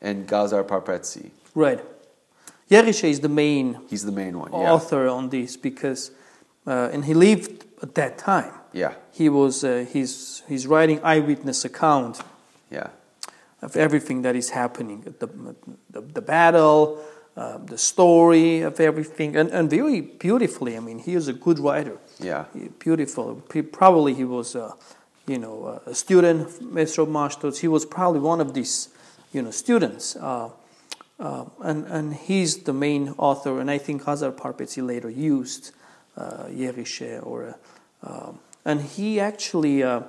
and 0.00 0.26
Gazar 0.26 0.64
Parpetsi. 0.64 1.30
Right. 1.54 1.80
Yerishe 2.70 3.04
is 3.08 3.20
the 3.20 3.28
main 3.28 3.78
He's 3.90 4.04
the 4.04 4.12
main 4.12 4.38
one. 4.38 4.50
Yeah. 4.52 4.72
author 4.72 5.06
on 5.08 5.28
this 5.28 5.56
because, 5.56 6.10
uh, 6.66 6.88
and 6.92 7.04
he 7.04 7.14
lived 7.14 7.64
at 7.82 7.94
that 7.94 8.16
time. 8.18 8.52
Yeah. 8.72 8.94
He 9.12 9.28
was 9.28 9.62
uh, 9.62 9.84
he's 9.88 10.42
he's 10.48 10.66
writing 10.66 11.00
eyewitness 11.04 11.64
account 11.64 12.20
Yeah. 12.70 12.88
of 13.62 13.76
everything 13.76 14.22
that 14.22 14.34
is 14.34 14.50
happening, 14.50 15.02
the 15.20 15.28
the, 15.90 16.00
the 16.00 16.22
battle, 16.22 16.98
uh, 17.36 17.58
the 17.58 17.78
story 17.78 18.60
of 18.60 18.78
everything, 18.80 19.36
and, 19.36 19.50
and 19.50 19.70
very 19.70 20.00
beautifully. 20.00 20.76
I 20.76 20.80
mean, 20.80 20.98
he 20.98 21.14
is 21.14 21.28
a 21.28 21.32
good 21.32 21.58
writer. 21.58 21.98
Yeah. 22.20 22.44
Beautiful. 22.78 23.42
Probably 23.72 24.14
he 24.14 24.24
was, 24.24 24.54
uh, 24.54 24.72
you 25.26 25.38
know, 25.38 25.80
a 25.86 25.94
student 25.94 26.42
of 26.42 26.58
Mesrop 26.60 27.08
Mashtots. 27.08 27.58
He 27.58 27.68
was 27.68 27.84
probably 27.84 28.20
one 28.20 28.40
of 28.40 28.54
these, 28.54 28.88
you 29.32 29.42
know, 29.42 29.50
students. 29.50 30.16
Uh, 30.16 30.50
uh, 31.18 31.44
and, 31.62 31.86
and 31.86 32.14
he's 32.14 32.64
the 32.64 32.72
main 32.72 33.14
author, 33.18 33.60
and 33.60 33.70
I 33.70 33.78
think 33.78 34.04
Hazar 34.04 34.32
Parpetsi 34.32 34.84
later 34.84 35.08
used 35.08 35.70
uh, 36.16 36.44
Yerishe 36.50 37.24
or, 37.24 37.56
uh, 38.02 38.28
um, 38.28 38.38
and 38.64 38.80
he 38.82 39.20
actually 39.20 39.82
uh, 39.82 40.02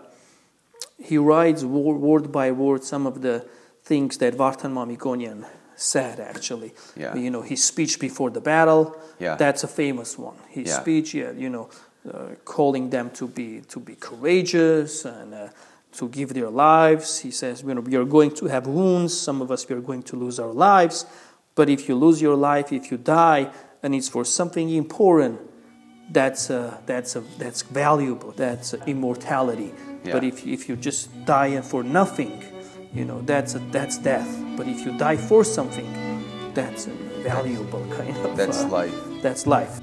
he 1.02 1.18
writes 1.18 1.64
word, 1.64 1.98
word 1.98 2.32
by 2.32 2.52
word 2.52 2.84
some 2.84 3.06
of 3.06 3.22
the 3.22 3.46
things 3.84 4.18
that 4.18 4.36
Vartan 4.36 4.74
Mamikonian 4.74 5.46
said. 5.76 6.20
Actually, 6.20 6.74
Yeah. 6.96 7.16
you 7.16 7.30
know, 7.30 7.42
his 7.42 7.64
speech 7.64 8.00
before 8.00 8.30
the 8.32 8.42
battle. 8.42 8.96
Yeah. 9.20 9.36
that's 9.38 9.64
a 9.64 9.68
famous 9.68 10.18
one. 10.20 10.36
His 10.50 10.68
Yeah. 10.68 10.82
speech, 10.82 11.14
yeah, 11.14 11.32
you 11.32 11.50
know, 11.50 11.70
uh, 12.12 12.36
calling 12.44 12.90
them 12.90 13.10
to 13.12 13.28
be 13.28 13.62
to 13.70 13.80
be 13.80 13.96
courageous 13.96 15.06
and. 15.06 15.34
Uh, 15.34 15.48
to 15.98 16.10
give 16.10 16.34
their 16.34 16.50
lives. 16.50 17.20
He 17.20 17.32
says, 17.32 17.64
you 17.64 17.74
know, 17.74 17.80
we 17.80 17.96
are 17.96 18.04
going 18.04 18.32
to 18.32 18.48
have 18.48 18.68
wounds. 18.68 19.18
Some 19.18 19.42
of 19.42 19.50
us, 19.50 19.66
we 19.70 19.76
are 19.78 19.82
going 19.82 20.04
to 20.04 20.18
lose 20.18 20.42
our 20.42 20.52
lives. 20.52 21.06
But 21.56 21.70
if 21.70 21.88
you 21.88 21.96
lose 21.96 22.22
your 22.22 22.36
life, 22.36 22.74
if 22.74 22.92
you 22.92 22.98
die, 22.98 23.50
and 23.82 23.96
it's 23.96 24.10
for 24.10 24.26
something 24.26 24.70
important, 24.72 25.40
that's, 26.12 26.50
uh, 26.50 26.78
that's, 26.86 27.16
uh, 27.16 27.22
that's 27.38 27.62
valuable. 27.62 28.34
That's 28.36 28.74
immortality. 28.86 29.72
But 30.04 30.24
Yeah. 30.24 30.30
if, 30.34 30.46
if 30.46 30.68
you 30.68 30.76
just 30.76 31.08
die 31.26 31.62
for 31.62 31.82
nothing, 31.82 32.44
you 32.96 33.06
know, 33.06 33.22
that's, 33.22 33.56
uh, 33.56 33.60
that's 33.72 33.98
death. 33.98 34.28
But 34.58 34.68
if 34.68 34.86
you 34.86 34.98
die 34.98 35.18
for 35.18 35.44
something, 35.44 35.88
that's 36.54 36.88
a 36.88 36.92
valuable 37.22 37.86
kind 37.98 38.16
of. 38.18 38.38
That's 38.38 38.64
uh, 38.64 38.70
life. 38.70 38.96
That's 39.22 39.46
life. 39.46 39.82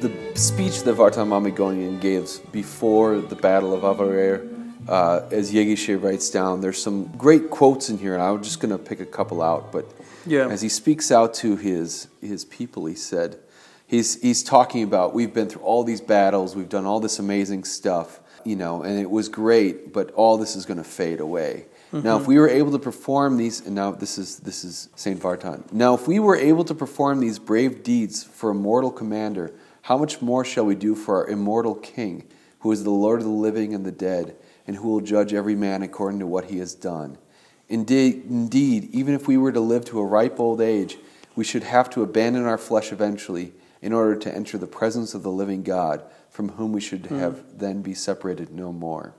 The 0.00 0.12
speech 0.34 0.82
that 0.82 0.96
Vartan 0.96 1.28
Mamigonian 1.28 2.00
gives 2.00 2.38
before 2.38 3.18
the 3.20 3.36
Battle 3.36 3.72
of 3.74 3.82
Avarir, 3.82 4.50
uh, 4.88 5.26
as 5.30 5.52
Yegishe 5.52 6.00
writes 6.00 6.28
down, 6.30 6.60
there's 6.60 6.80
some 6.80 7.06
great 7.16 7.48
quotes 7.50 7.88
in 7.88 7.96
here, 7.98 8.12
and 8.14 8.22
I'm 8.22 8.42
just 8.42 8.60
going 8.60 8.70
to 8.76 8.78
pick 8.78 9.00
a 9.00 9.06
couple 9.06 9.40
out. 9.42 9.72
But 9.72 9.86
Yeah. 10.26 10.48
as 10.48 10.60
he 10.60 10.68
speaks 10.68 11.10
out 11.10 11.32
to 11.34 11.56
his, 11.56 12.08
his 12.20 12.44
people, 12.44 12.84
he 12.86 12.94
said, 12.94 13.38
he's, 13.94 14.20
he's 14.20 14.42
talking 14.42 14.82
about, 14.82 15.14
we've 15.14 15.32
been 15.32 15.48
through 15.48 15.62
all 15.62 15.84
these 15.84 16.00
battles, 16.00 16.54
we've 16.56 16.68
done 16.68 16.84
all 16.84 17.00
this 17.00 17.18
amazing 17.18 17.64
stuff, 17.64 18.20
you 18.44 18.56
know, 18.56 18.82
and 18.82 18.98
it 19.00 19.10
was 19.10 19.28
great, 19.28 19.92
but 19.92 20.10
all 20.12 20.36
this 20.36 20.56
is 20.56 20.66
going 20.66 20.78
to 20.78 20.84
fade 20.84 21.20
away. 21.20 21.66
Now, 21.92 22.16
if 22.16 22.22
mm-hmm. 22.22 22.28
we 22.28 22.38
were 22.40 22.48
able 22.48 22.72
to 22.72 22.78
perform 22.80 23.36
these, 23.36 23.64
and 23.64 23.72
now 23.72 23.92
this 23.92 24.18
is 24.18 24.40
this 24.40 24.64
is 24.64 24.88
Saint 24.96 25.20
Vartan. 25.20 25.72
Now, 25.72 25.94
if 25.94 26.08
we 26.08 26.18
were 26.18 26.34
able 26.34 26.64
to 26.64 26.74
perform 26.74 27.20
these 27.20 27.38
brave 27.38 27.84
deeds 27.84 28.24
for 28.24 28.50
a 28.50 28.54
mortal 28.54 28.90
commander, 28.90 29.52
how 29.82 29.96
much 29.96 30.20
more 30.20 30.44
shall 30.44 30.66
we 30.66 30.74
do 30.74 30.96
for 30.96 31.18
our 31.18 31.28
immortal 31.28 31.76
King, 31.76 32.24
who 32.60 32.72
is 32.72 32.82
the 32.82 32.90
Lord 32.90 33.20
of 33.20 33.26
the 33.26 33.30
living 33.30 33.74
and 33.74 33.86
the 33.86 33.92
dead, 33.92 34.34
and 34.66 34.74
who 34.74 34.88
will 34.88 35.02
judge 35.02 35.32
every 35.32 35.54
man 35.54 35.82
according 35.82 36.18
to 36.18 36.26
what 36.26 36.46
he 36.46 36.58
has 36.58 36.74
done? 36.74 37.16
Indeed, 37.68 38.24
indeed, 38.28 38.88
even 38.92 39.14
if 39.14 39.28
we 39.28 39.36
were 39.36 39.52
to 39.52 39.60
live 39.60 39.84
to 39.84 40.00
a 40.00 40.04
ripe 40.04 40.40
old 40.40 40.60
age, 40.60 40.98
we 41.36 41.44
should 41.44 41.62
have 41.62 41.88
to 41.90 42.02
abandon 42.02 42.44
our 42.44 42.58
flesh 42.58 42.90
eventually 42.90 43.52
in 43.84 43.92
order 43.92 44.16
to 44.16 44.34
enter 44.34 44.56
the 44.56 44.66
presence 44.66 45.12
of 45.12 45.22
the 45.22 45.30
living 45.30 45.62
God, 45.62 46.02
from 46.30 46.48
whom 46.48 46.72
we 46.72 46.80
should 46.80 47.04
hmm. 47.04 47.18
have 47.18 47.58
then 47.58 47.82
be 47.82 47.92
separated 47.92 48.50
no 48.50 48.72
more. 48.72 49.14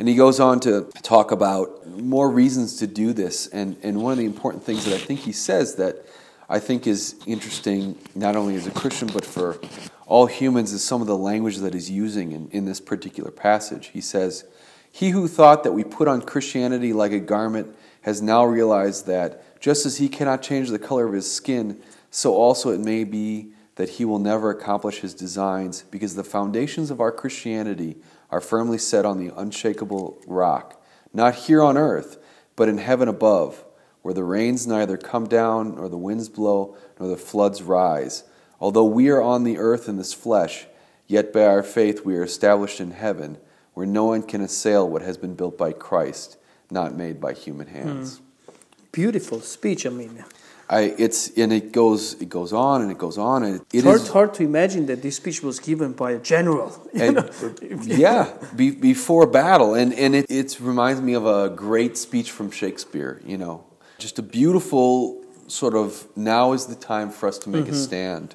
And 0.00 0.08
he 0.08 0.16
goes 0.16 0.40
on 0.40 0.58
to 0.60 0.90
talk 1.02 1.30
about 1.30 1.86
more 1.86 2.28
reasons 2.28 2.76
to 2.78 2.88
do 2.88 3.12
this. 3.12 3.46
And, 3.46 3.76
and 3.84 4.02
one 4.02 4.10
of 4.10 4.18
the 4.18 4.24
important 4.24 4.64
things 4.64 4.84
that 4.84 4.94
I 4.94 4.98
think 4.98 5.20
he 5.20 5.30
says 5.30 5.76
that 5.76 6.04
I 6.48 6.58
think 6.58 6.88
is 6.88 7.14
interesting, 7.24 7.96
not 8.16 8.34
only 8.34 8.56
as 8.56 8.66
a 8.66 8.72
Christian, 8.72 9.08
but 9.08 9.24
for 9.24 9.58
all 10.06 10.26
humans, 10.26 10.72
is 10.72 10.82
some 10.82 11.00
of 11.00 11.06
the 11.06 11.16
language 11.16 11.58
that 11.58 11.72
he's 11.72 11.88
using 11.88 12.32
in, 12.32 12.48
in 12.50 12.64
this 12.64 12.80
particular 12.80 13.30
passage. 13.30 13.90
He 13.92 14.00
says, 14.00 14.44
He 14.90 15.10
who 15.10 15.28
thought 15.28 15.62
that 15.62 15.72
we 15.72 15.84
put 15.84 16.08
on 16.08 16.20
Christianity 16.22 16.92
like 16.92 17.12
a 17.12 17.20
garment 17.20 17.76
has 18.02 18.20
now 18.20 18.44
realized 18.44 19.06
that 19.06 19.60
just 19.60 19.86
as 19.86 19.98
he 19.98 20.08
cannot 20.08 20.42
change 20.42 20.68
the 20.68 20.78
color 20.80 21.06
of 21.06 21.12
his 21.12 21.32
skin, 21.32 21.80
so 22.10 22.34
also 22.34 22.70
it 22.70 22.80
may 22.80 23.04
be 23.04 23.52
that 23.76 23.90
he 23.90 24.04
will 24.04 24.18
never 24.18 24.50
accomplish 24.50 25.00
his 25.00 25.14
designs 25.14 25.84
because 25.90 26.14
the 26.14 26.24
foundations 26.24 26.90
of 26.90 27.00
our 27.00 27.12
Christianity 27.12 27.96
are 28.30 28.40
firmly 28.40 28.78
set 28.78 29.04
on 29.04 29.18
the 29.18 29.32
unshakable 29.36 30.20
rock, 30.26 30.82
not 31.12 31.34
here 31.34 31.62
on 31.62 31.76
earth, 31.76 32.18
but 32.56 32.68
in 32.68 32.78
heaven 32.78 33.06
above, 33.08 33.64
where 34.02 34.14
the 34.14 34.24
rains 34.24 34.66
neither 34.66 34.96
come 34.96 35.26
down, 35.26 35.74
nor 35.76 35.88
the 35.88 35.98
winds 35.98 36.28
blow, 36.28 36.76
nor 36.98 37.08
the 37.08 37.16
floods 37.16 37.62
rise. 37.62 38.24
Although 38.60 38.84
we 38.84 39.10
are 39.10 39.20
on 39.20 39.44
the 39.44 39.58
earth 39.58 39.88
in 39.88 39.96
this 39.96 40.14
flesh, 40.14 40.66
yet 41.06 41.32
by 41.32 41.44
our 41.44 41.62
faith 41.62 42.04
we 42.04 42.16
are 42.16 42.22
established 42.22 42.80
in 42.80 42.92
heaven, 42.92 43.36
where 43.74 43.86
no 43.86 44.06
one 44.06 44.22
can 44.22 44.40
assail 44.40 44.88
what 44.88 45.02
has 45.02 45.18
been 45.18 45.34
built 45.34 45.58
by 45.58 45.72
Christ, 45.72 46.38
not 46.70 46.94
made 46.94 47.20
by 47.20 47.34
human 47.34 47.66
hands. 47.66 48.18
Hmm. 48.18 48.52
Beautiful 48.90 49.40
speech. 49.40 49.84
I 49.84 49.90
mean, 49.90 50.24
I, 50.68 50.94
it's 50.98 51.30
and 51.36 51.52
it 51.52 51.70
goes 51.70 52.14
it 52.14 52.28
goes 52.28 52.52
on 52.52 52.82
and 52.82 52.90
it 52.90 52.98
goes 52.98 53.18
on 53.18 53.44
and 53.44 53.56
it, 53.56 53.62
it's 53.72 53.74
it 53.74 53.84
hard, 53.84 54.00
is- 54.00 54.08
hard 54.08 54.34
to 54.34 54.42
imagine 54.42 54.86
that 54.86 55.00
this 55.00 55.16
speech 55.16 55.42
was 55.42 55.60
given 55.60 55.92
by 55.92 56.12
a 56.12 56.18
general. 56.18 56.72
and, 56.92 57.30
yeah, 57.84 58.32
be, 58.54 58.70
before 58.72 59.26
battle, 59.26 59.74
and 59.74 59.94
and 59.94 60.14
it 60.16 60.26
it 60.28 60.58
reminds 60.60 61.00
me 61.00 61.14
of 61.14 61.24
a 61.26 61.50
great 61.50 61.96
speech 61.96 62.32
from 62.32 62.50
Shakespeare. 62.50 63.20
You 63.24 63.38
know, 63.38 63.64
just 63.98 64.18
a 64.18 64.22
beautiful 64.22 65.24
sort 65.46 65.74
of 65.74 66.06
now 66.16 66.52
is 66.52 66.66
the 66.66 66.74
time 66.74 67.10
for 67.10 67.28
us 67.28 67.38
to 67.38 67.48
make 67.48 67.66
a 67.66 67.70
mm-hmm. 67.70 67.74
stand. 67.74 68.34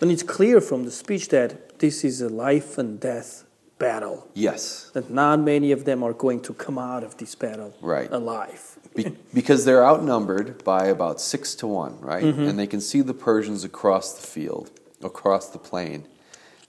And 0.00 0.10
it's 0.10 0.22
clear 0.22 0.60
from 0.60 0.84
the 0.84 0.90
speech 0.90 1.28
that 1.28 1.78
this 1.78 2.04
is 2.04 2.20
a 2.20 2.28
life 2.28 2.78
and 2.78 3.00
death 3.00 3.44
battle. 3.78 4.28
Yes, 4.34 4.90
That 4.94 5.10
not 5.10 5.40
many 5.40 5.72
of 5.72 5.84
them 5.84 6.02
are 6.04 6.12
going 6.12 6.40
to 6.42 6.54
come 6.54 6.78
out 6.78 7.02
of 7.02 7.16
this 7.16 7.34
battle 7.34 7.74
Right. 7.80 8.08
alive. 8.12 8.71
Be, 8.94 9.16
because 9.32 9.64
they're 9.64 9.84
outnumbered 9.84 10.62
by 10.64 10.86
about 10.86 11.20
six 11.20 11.54
to 11.56 11.66
one, 11.66 12.00
right? 12.00 12.24
Mm-hmm. 12.24 12.42
And 12.42 12.58
they 12.58 12.66
can 12.66 12.80
see 12.80 13.00
the 13.00 13.14
Persians 13.14 13.64
across 13.64 14.12
the 14.14 14.26
field, 14.26 14.70
across 15.02 15.48
the 15.48 15.58
plain. 15.58 16.06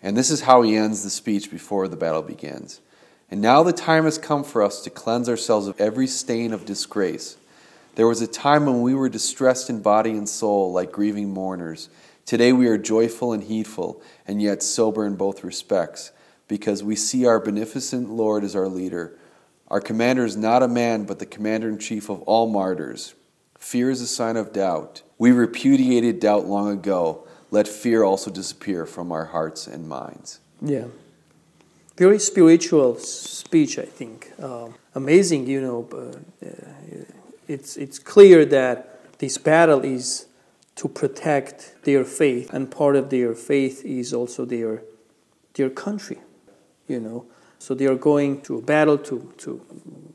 And 0.01 0.15
this 0.15 0.29
is 0.29 0.41
how 0.41 0.61
he 0.61 0.75
ends 0.75 1.03
the 1.03 1.09
speech 1.09 1.51
before 1.51 1.87
the 1.87 1.97
battle 1.97 2.21
begins. 2.21 2.81
And 3.31 3.41
now 3.41 3.63
the 3.63 3.73
time 3.73 4.03
has 4.03 4.17
come 4.17 4.43
for 4.43 4.61
us 4.61 4.81
to 4.83 4.89
cleanse 4.89 5.27
ourselves 5.27 5.67
of 5.67 5.79
every 5.79 6.07
stain 6.07 6.53
of 6.53 6.65
disgrace. 6.65 7.37
There 7.95 8.07
was 8.07 8.21
a 8.21 8.27
time 8.27 8.65
when 8.65 8.81
we 8.81 8.93
were 8.93 9.09
distressed 9.09 9.69
in 9.69 9.81
body 9.81 10.11
and 10.11 10.27
soul, 10.27 10.71
like 10.71 10.91
grieving 10.91 11.33
mourners. 11.33 11.89
Today 12.25 12.53
we 12.53 12.67
are 12.67 12.77
joyful 12.77 13.33
and 13.33 13.43
heedful, 13.43 14.01
and 14.27 14.41
yet 14.41 14.63
sober 14.63 15.05
in 15.05 15.15
both 15.15 15.43
respects, 15.43 16.11
because 16.47 16.83
we 16.83 16.95
see 16.95 17.25
our 17.25 17.39
beneficent 17.39 18.09
Lord 18.09 18.43
as 18.43 18.55
our 18.55 18.67
leader. 18.67 19.17
Our 19.67 19.81
commander 19.81 20.25
is 20.25 20.37
not 20.37 20.61
a 20.61 20.67
man, 20.67 21.05
but 21.05 21.19
the 21.19 21.25
commander 21.25 21.69
in 21.69 21.79
chief 21.79 22.09
of 22.09 22.21
all 22.23 22.47
martyrs. 22.47 23.15
Fear 23.57 23.91
is 23.91 24.01
a 24.01 24.07
sign 24.07 24.37
of 24.37 24.53
doubt. 24.53 25.01
We 25.17 25.31
repudiated 25.31 26.19
doubt 26.19 26.45
long 26.45 26.71
ago. 26.71 27.25
Let 27.49 27.67
fear 27.67 28.03
also 28.03 28.29
disappear 28.29 28.85
from 28.85 29.11
our 29.11 29.25
hearts 29.25 29.67
and 29.67 29.87
minds. 29.87 30.39
Yeah. 30.61 30.85
Very 31.97 32.19
spiritual 32.19 32.97
speech, 32.97 33.77
I 33.77 33.85
think. 33.85 34.33
Um, 34.41 34.75
amazing, 34.95 35.47
you 35.47 35.61
know. 35.61 35.87
Uh, 35.93 36.45
uh, 36.45 37.05
it's, 37.47 37.77
it's 37.77 37.99
clear 37.99 38.45
that 38.45 39.17
this 39.19 39.37
battle 39.37 39.81
is 39.81 40.25
to 40.75 40.87
protect 40.87 41.75
their 41.83 42.03
faith, 42.03 42.51
and 42.53 42.69
part 42.71 42.95
of 42.95 43.09
their 43.09 43.35
faith 43.35 43.85
is 43.85 44.13
also 44.13 44.43
their, 44.43 44.81
their 45.53 45.69
country, 45.69 46.17
you 46.87 46.99
know. 46.99 47.25
So 47.63 47.73
they 47.73 47.85
are 47.85 47.95
going 47.95 48.41
to 48.41 48.57
a 48.57 48.61
battle 48.61 48.97
to, 48.97 49.33
to 49.37 49.61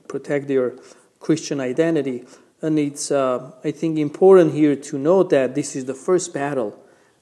protect 0.06 0.48
their 0.48 0.74
Christian 1.18 1.60
identity. 1.60 2.26
And 2.60 2.78
it's, 2.78 3.10
uh, 3.10 3.52
I 3.64 3.70
think, 3.70 3.98
important 3.98 4.52
here 4.52 4.76
to 4.76 4.98
note 4.98 5.30
that 5.30 5.54
this 5.54 5.74
is 5.74 5.86
the 5.86 5.94
first 5.94 6.34
battle 6.34 6.78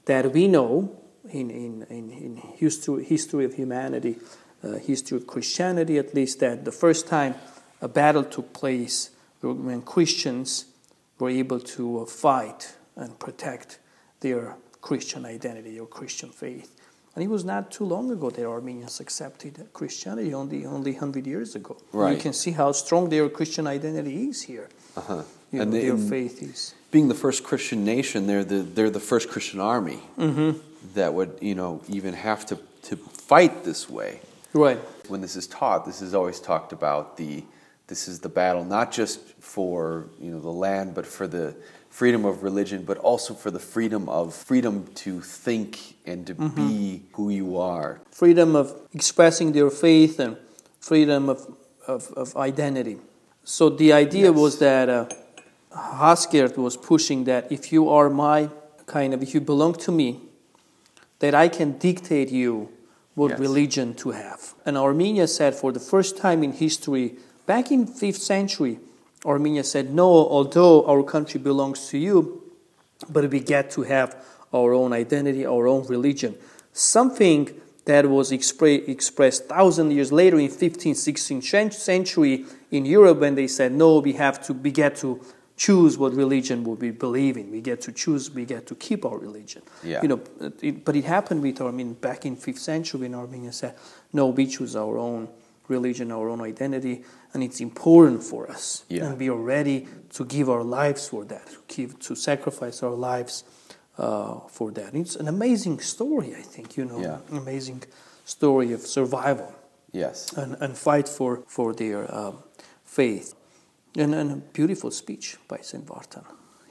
that 0.07 0.33
we 0.33 0.49
know 0.49 1.01
in, 1.31 1.51
in, 1.51 1.87
in, 1.91 2.11
in 2.11 2.37
history, 2.57 3.05
history 3.05 3.45
of 3.45 3.55
humanity, 3.55 4.19
uh, 4.65 4.73
history 4.79 5.17
of 5.19 5.29
Christianity 5.29 5.97
at 5.97 6.13
least, 6.13 6.41
that 6.41 6.65
the 6.65 6.73
first 6.73 7.07
time 7.07 7.37
a 7.81 7.87
battle 7.87 8.25
took 8.25 8.53
place 8.53 9.11
when 9.43 9.81
Christians 9.83 10.65
were 11.21 11.31
able 11.31 11.61
to 11.61 12.01
uh, 12.01 12.05
fight 12.05 12.75
and 12.97 13.17
protect 13.21 13.79
their 14.19 14.57
Christian 14.81 15.25
identity 15.25 15.79
or 15.79 15.87
Christian 15.87 16.31
faith. 16.31 16.76
And 17.17 17.25
it 17.25 17.29
was 17.31 17.45
not 17.47 17.71
too 17.73 17.85
long 17.87 18.11
ago 18.11 18.29
that 18.31 18.45
Armenians 18.47 19.01
accepted 19.01 19.69
Christianity, 19.73 20.35
only 20.35 20.67
only 20.67 20.93
hundred 20.93 21.27
years 21.27 21.55
ago. 21.57 21.77
Right. 21.93 22.13
You 22.15 22.21
can 22.21 22.35
see 22.35 22.51
how 22.53 22.73
strong 22.73 23.09
their 23.09 23.29
Christian 23.31 23.67
identity 23.67 24.29
is 24.29 24.43
here. 24.43 24.69
Uh-huh. 24.97 25.23
You 25.51 25.63
And 25.63 25.71
know, 25.71 25.79
they- 25.79 25.87
their 25.89 25.97
faith 25.97 26.43
is. 26.43 26.75
being 26.91 27.09
the 27.09 27.15
first 27.15 27.43
Christian 27.43 27.85
nation, 27.85 28.27
they're 28.27 28.45
the 28.45 28.61
they're 28.75 28.91
the 28.91 29.07
first 29.13 29.31
Christian 29.31 29.61
army 29.61 30.01
that 30.95 31.15
would 31.15 31.33
you 31.41 31.55
know 31.55 31.81
even 31.89 32.13
have 32.15 32.45
to 32.47 32.59
to 32.89 32.97
fight 33.31 33.65
this 33.65 33.89
way. 33.89 34.21
Right. 34.53 34.79
When 35.09 35.21
this 35.23 35.37
is 35.37 35.47
taught, 35.47 35.85
this 35.87 36.01
is 36.03 36.13
always 36.15 36.39
talked 36.41 36.73
about 36.73 37.17
the 37.17 37.45
this 37.87 38.09
is 38.09 38.21
the 38.21 38.29
battle 38.29 38.65
not 38.65 38.93
just 38.93 39.21
for 39.41 40.05
you 40.21 40.31
know 40.33 40.41
the 40.41 40.57
land, 40.67 40.95
but 40.95 41.07
for 41.07 41.27
the 41.27 41.55
freedom 41.97 42.27
of 42.27 42.43
religion, 42.43 42.83
but 42.85 42.99
also 42.99 43.33
for 43.33 43.51
the 43.51 43.59
freedom 43.59 44.07
of 44.11 44.35
freedom 44.35 44.85
to 44.95 45.23
think 45.23 45.97
and 46.05 46.27
to 46.27 46.35
be 46.35 47.03
who 47.15 47.31
you 47.31 47.57
are. 47.57 47.91
freedom 48.11 48.55
of 48.55 48.67
expressing 48.93 49.55
your 49.55 49.71
faith 49.71 50.21
and 50.21 50.37
freedom 50.79 51.31
of, 51.31 51.41
of, 51.87 52.13
of 52.23 52.37
identity. 52.37 52.99
So 53.45 53.71
the 53.71 53.95
idea 53.95 54.29
Yes. 54.31 54.41
was 54.43 54.59
that 54.59 54.89
uh, 54.91 55.07
Haskert 56.03 56.59
was 56.59 56.77
pushing 56.77 57.25
that 57.25 57.51
if 57.51 57.73
you 57.73 57.89
are 57.89 58.11
my 58.11 58.51
kind 58.85 59.15
of, 59.15 59.23
if 59.23 59.33
you 59.35 59.41
belong 59.41 59.73
to 59.87 59.91
me, 59.91 60.21
that 61.21 61.35
I 61.35 61.49
can 61.49 61.79
dictate 61.79 62.31
you 62.31 62.69
what 63.15 63.31
Yes. 63.31 63.39
religion 63.41 63.95
to 64.03 64.11
have. 64.11 64.53
And 64.67 64.77
Armenia 64.77 65.27
said 65.27 65.55
for 65.55 65.73
the 65.73 65.81
first 65.81 66.19
time 66.19 66.45
in 66.45 66.53
history, 66.53 67.07
back 67.47 67.71
in 67.73 67.87
5th 67.87 68.21
century, 68.21 68.81
Armenia 69.27 69.65
said, 69.65 69.93
no, 69.93 70.07
although 70.07 70.87
our 70.87 71.03
country 71.03 71.41
belongs 71.41 71.89
to 71.89 71.99
you, 71.99 72.43
but 73.09 73.29
we 73.31 73.41
get 73.41 73.71
to 73.73 73.83
have 73.83 74.17
our 74.53 74.73
own 74.73 74.93
identity, 74.93 75.45
our 75.45 75.67
own 75.67 75.87
religion. 75.87 76.37
Something 76.73 77.61
that 77.85 78.09
was 78.09 78.31
expre- 78.31 78.89
expressed 78.89 79.49
thousand 79.49 79.91
years 79.91 80.13
later 80.13 80.39
in 80.39 80.49
15th, 80.49 80.97
16th 80.97 81.73
century 81.73 82.45
in 82.71 82.85
Europe 82.85 83.19
when 83.19 83.35
they 83.35 83.47
said, 83.47 83.73
no, 83.73 83.99
we 83.99 84.13
have 84.15 84.43
to, 84.47 84.53
we 84.53 84.71
get 84.71 84.97
to 84.97 85.21
choose 85.57 85.97
what 85.97 86.13
religion 86.13 86.65
will 86.65 86.75
we 86.75 86.91
believe 86.91 87.37
in. 87.37 87.51
We 87.51 87.61
get 87.61 87.81
to 87.83 87.93
choose, 87.93 88.31
we 88.31 88.45
get 88.45 88.67
to 88.67 88.75
keep 88.75 89.05
our 89.05 89.19
religion. 89.19 89.63
Yeah. 89.83 90.03
You 90.03 90.09
know, 90.09 90.21
it, 90.61 90.85
but 90.85 90.97
it 90.97 91.05
happened 91.05 91.43
with 91.43 91.61
Armenia 91.61 91.95
back 91.95 92.27
in 92.27 92.37
5th 92.37 92.59
century 92.59 93.01
when 93.01 93.15
Armenia 93.15 93.53
said, 93.53 93.75
no, 94.13 94.27
we 94.27 94.47
choose 94.47 94.77
our 94.77 94.99
own 94.99 95.29
religion, 95.69 96.13
our 96.13 96.29
own 96.29 96.41
identity, 96.41 97.05
and 97.35 97.43
it's 97.43 97.61
important 97.61 98.23
for 98.23 98.51
us. 98.51 98.85
Yeah. 98.89 99.07
And 99.07 99.19
we 99.19 99.29
are 99.29 99.37
ready 99.37 99.87
to 100.15 100.25
give 100.25 100.49
our 100.49 100.63
lives 100.63 101.09
for 101.09 101.25
that, 101.25 101.47
to, 101.47 101.59
give, 101.69 101.99
to 102.01 102.15
sacrifice 102.15 102.83
our 102.83 102.95
lives 102.95 103.45
uh, 103.99 104.41
for 104.49 104.71
that. 104.73 104.95
It's 104.95 105.17
an 105.17 105.29
amazing 105.29 105.81
story, 105.81 106.35
I 106.35 106.43
think, 106.43 106.77
you 106.77 106.85
know, 106.85 107.01
Yeah. 107.01 107.19
an 107.31 107.39
amazing 107.39 107.83
story 108.25 108.73
of 108.73 108.81
survival 108.81 109.53
Yes. 109.93 110.33
and, 110.37 110.57
and 110.61 110.77
fight 110.77 111.09
for, 111.09 111.43
for 111.47 111.73
their 111.75 112.13
um, 112.15 112.39
faith. 112.85 113.35
And, 113.99 114.15
and 114.15 114.31
a 114.31 114.37
beautiful 114.37 114.91
speech 114.91 115.37
by 115.49 115.59
St. 115.63 115.87
Vartan, 115.87 116.25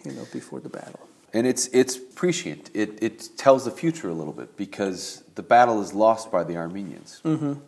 you 0.04 0.12
know, 0.12 0.26
before 0.32 0.60
the 0.60 0.70
battle. 0.70 1.00
And 1.34 1.48
it's 1.48 1.68
it's 1.74 1.98
prescient. 1.98 2.70
It 2.74 3.02
it 3.04 3.30
tells 3.36 3.66
the 3.66 3.72
future 3.72 4.08
a 4.10 4.14
little 4.14 4.32
bit 4.32 4.56
because 4.56 5.24
the 5.34 5.42
battle 5.44 5.82
is 5.82 5.92
lost 5.94 6.32
by 6.32 6.44
the 6.46 6.56
Armenians. 6.56 7.22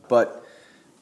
But 0.07 0.45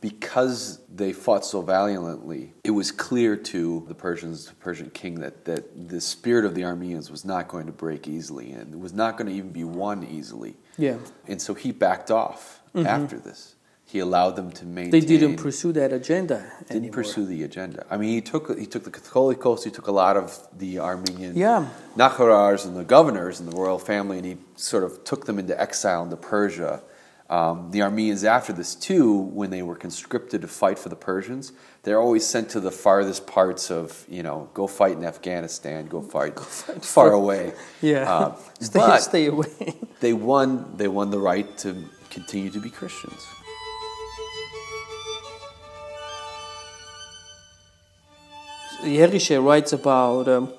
because 0.09 0.81
they 0.93 1.11
fought 1.11 1.43
so 1.43 1.63
valiantly, 1.63 2.53
it 2.63 2.69
was 2.69 2.91
clear 2.91 3.35
to 3.35 3.83
the 3.87 3.95
Persians, 3.95 4.45
the 4.45 4.53
Persian 4.53 4.91
king, 4.91 5.15
that, 5.21 5.45
that 5.45 5.89
the 5.89 5.99
spirit 5.99 6.45
of 6.45 6.53
the 6.53 6.63
Armenians 6.63 7.09
was 7.09 7.25
not 7.25 7.47
going 7.47 7.65
to 7.65 7.71
break 7.71 8.07
easily 8.07 8.51
and 8.51 8.79
was 8.79 8.93
not 8.93 9.17
going 9.17 9.25
to 9.25 9.33
even 9.33 9.49
be 9.49 9.63
won 9.63 10.05
easily. 10.05 10.57
Yeah. 10.77 10.97
And 11.27 11.41
so 11.41 11.55
he 11.55 11.71
backed 11.71 12.11
off 12.11 12.61
mm-hmm. 12.75 12.85
after 12.85 13.17
this. 13.17 13.55
He 13.83 13.97
allowed 13.97 14.35
them 14.35 14.51
to 14.51 14.65
maintain. 14.65 14.91
They 14.91 14.99
didn't 14.99 15.37
pursue 15.37 15.71
that 15.71 15.91
agenda 15.91 16.51
didn't 16.59 16.71
anymore. 16.71 16.93
pursue 16.93 17.25
the 17.25 17.41
agenda. 17.41 17.87
I 17.89 17.97
mean, 17.97 18.09
he 18.09 18.21
took 18.21 18.55
he 18.59 18.67
took 18.67 18.83
the 18.83 18.91
Catholicos, 18.91 19.63
he 19.63 19.71
took 19.71 19.87
a 19.87 19.91
lot 19.91 20.17
of 20.17 20.37
the 20.55 20.77
Armenian 20.79 21.35
Yeah. 21.35 21.69
Nakharars 21.95 22.65
and 22.65 22.77
the 22.77 22.83
governors 22.83 23.39
and 23.39 23.51
the 23.51 23.55
royal 23.55 23.79
family, 23.79 24.17
and 24.17 24.25
he 24.25 24.37
sort 24.55 24.83
of 24.83 25.03
took 25.03 25.25
them 25.25 25.39
into 25.39 25.59
exile 25.59 26.03
into 26.03 26.17
Persia. 26.17 26.83
Um, 27.27 27.71
the 27.71 27.81
Armenians, 27.81 28.23
after 28.23 28.53
this 28.53 28.75
too, 28.75 29.11
when 29.13 29.49
they 29.49 29.63
were 29.63 29.75
conscripted 29.75 30.41
to 30.41 30.47
fight 30.47 30.77
for 30.77 30.89
the 30.89 30.95
Persians, 30.95 31.53
they're 31.81 31.99
always 31.99 32.23
sent 32.25 32.49
to 32.49 32.59
the 32.59 32.69
farthest 32.69 33.25
parts 33.25 33.71
of, 33.71 34.05
you 34.07 34.21
know, 34.21 34.47
go 34.53 34.67
fight 34.67 34.93
in 34.97 35.03
Afghanistan, 35.03 35.87
go 35.87 36.01
fight, 36.01 36.39
far 36.39 36.81
for- 36.83 37.11
away. 37.11 37.53
Yeah. 37.81 38.11
Uh, 38.11 38.35
stay, 38.59 38.97
stay 38.99 39.25
away. 39.27 39.73
they 40.01 40.13
won. 40.13 40.73
They 40.77 40.87
won 40.87 41.09
the 41.09 41.19
right 41.19 41.55
to 41.59 41.83
continue 42.11 42.51
to 42.51 42.59
be 42.59 42.69
Christians. 42.69 43.21
Yerishe 48.83 49.43
writes 49.43 49.73
about 49.73 50.27
um, 50.27 50.53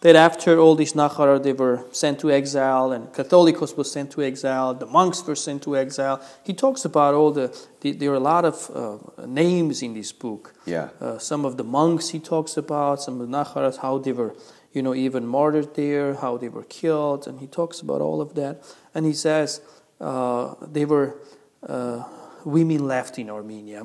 that 0.00 0.16
after 0.16 0.58
all 0.58 0.74
these 0.74 0.94
Nakhara, 0.94 1.42
they 1.42 1.52
were 1.52 1.84
sent 1.92 2.20
to 2.20 2.30
exile, 2.30 2.92
and 2.92 3.12
Catholicos 3.12 3.76
was 3.76 3.92
sent 3.92 4.10
to 4.12 4.22
exile, 4.22 4.72
the 4.72 4.86
monks 4.86 5.26
were 5.26 5.36
sent 5.36 5.62
to 5.64 5.76
exile. 5.76 6.22
He 6.42 6.54
talks 6.54 6.84
about 6.86 7.14
all 7.14 7.30
the, 7.32 7.54
the 7.80 7.92
there 7.92 8.10
are 8.12 8.14
a 8.14 8.20
lot 8.20 8.44
of 8.46 8.70
uh, 8.74 9.26
names 9.26 9.82
in 9.82 9.92
this 9.92 10.12
book. 10.12 10.54
Yeah. 10.64 10.88
Uh, 11.00 11.18
some 11.18 11.44
of 11.44 11.58
the 11.58 11.64
monks 11.64 12.10
he 12.10 12.18
talks 12.18 12.56
about, 12.56 13.02
some 13.02 13.20
of 13.20 13.28
the 13.28 13.36
Nakharas, 13.36 13.78
how 13.78 13.98
they 13.98 14.12
were, 14.12 14.34
you 14.72 14.82
know, 14.82 14.94
even 14.94 15.26
martyred 15.26 15.74
there, 15.74 16.14
how 16.14 16.38
they 16.38 16.48
were 16.48 16.64
killed, 16.64 17.26
and 17.26 17.40
he 17.40 17.46
talks 17.46 17.80
about 17.80 18.00
all 18.00 18.22
of 18.22 18.34
that. 18.36 18.64
And 18.94 19.04
he 19.04 19.12
says 19.12 19.60
uh, 20.00 20.54
they 20.62 20.86
were 20.86 21.18
uh, 21.66 22.04
women 22.46 22.86
left 22.86 23.18
in 23.18 23.28
Armenia, 23.28 23.82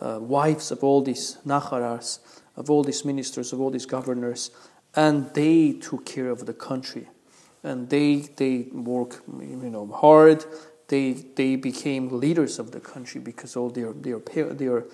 uh, 0.00 0.18
wives 0.20 0.72
of 0.72 0.82
all 0.82 1.00
these 1.00 1.38
Nakharas, 1.46 2.18
of 2.56 2.70
all 2.70 2.82
these 2.82 3.04
ministers, 3.04 3.52
of 3.52 3.60
all 3.60 3.70
these 3.70 3.86
governors, 3.86 4.50
and 4.96 5.32
they 5.34 5.72
took 5.72 6.06
care 6.06 6.30
of 6.30 6.46
the 6.46 6.52
country, 6.52 7.08
and 7.62 7.88
they 7.88 8.28
they 8.36 8.68
work, 8.72 9.22
you 9.28 9.70
know, 9.70 9.86
hard. 9.86 10.44
They 10.88 11.12
they 11.12 11.56
became 11.56 12.20
leaders 12.20 12.58
of 12.58 12.70
the 12.70 12.80
country 12.80 13.20
because 13.20 13.56
all 13.56 13.70
their 13.70 13.92
their 13.92 14.18
their 14.18 14.84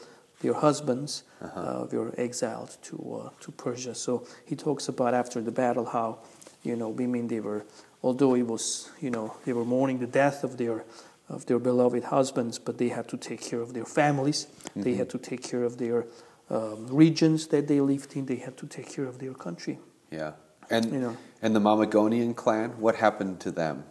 their 0.41 0.55
husbands 0.55 1.25
uh 1.43 1.87
were 1.93 2.15
exiled 2.17 2.77
to 2.83 2.97
uh, 3.25 3.31
to 3.41 3.53
Persia. 3.53 3.95
So 3.95 4.27
he 4.47 4.57
talks 4.57 4.89
about 4.89 5.15
after 5.15 5.43
the 5.43 5.53
battle 5.53 5.85
how, 5.85 6.21
you 6.63 6.77
know, 6.77 6.89
women 6.89 7.29
they 7.29 7.41
were, 7.41 7.67
although 8.03 8.35
it 8.35 8.47
was, 8.47 8.91
you 9.01 9.11
know, 9.11 9.35
they 9.45 9.53
were 9.53 9.65
mourning 9.65 9.99
the 9.99 10.07
death 10.07 10.45
of 10.45 10.57
their 10.57 10.85
of 11.29 11.47
their 11.47 11.59
beloved 11.59 12.05
husbands, 12.05 12.59
but 12.59 12.79
they 12.79 12.89
had 12.89 13.09
to 13.09 13.17
take 13.17 13.41
care 13.41 13.61
of 13.61 13.73
their 13.73 13.85
families. 13.85 14.47
They 14.75 14.95
had 14.95 15.09
to 15.11 15.19
take 15.19 15.43
care 15.43 15.63
of 15.63 15.77
their 15.77 16.07
um, 16.49 16.87
regions 16.89 17.47
that 17.49 17.69
they 17.69 17.81
lived 17.81 18.17
in. 18.17 18.27
They 18.27 18.37
had 18.37 18.57
to 18.57 18.67
take 18.67 18.89
care 18.89 19.05
of 19.07 19.19
their 19.19 19.35
country. 19.35 19.79
Yeah. 20.11 20.33
And 20.71 20.93
You 20.93 20.99
know. 21.01 21.17
and 21.43 21.55
the 21.55 21.61
Mamigonian 21.61 22.35
clan, 22.35 22.71
what 22.81 22.97
happened 22.97 23.41
to 23.41 23.51
them? 23.51 23.85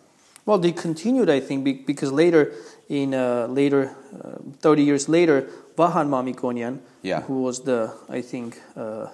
Well, 0.46 0.58
they 0.58 0.72
continued, 0.72 1.30
I 1.30 1.40
think, 1.40 1.64
because 1.86 2.12
later, 2.12 2.54
in 2.88 3.14
uh, 3.14 3.48
later, 3.48 3.96
uh, 4.24 4.40
thirty 4.60 4.84
years 4.84 5.08
later, 5.08 5.48
Vahan 5.78 6.08
Mamikonian, 6.10 6.80
Yeah. 7.04 7.22
who 7.22 7.42
was 7.44 7.62
the, 7.64 7.94
I 8.10 8.22
think, 8.22 8.60
uh, 8.76 9.08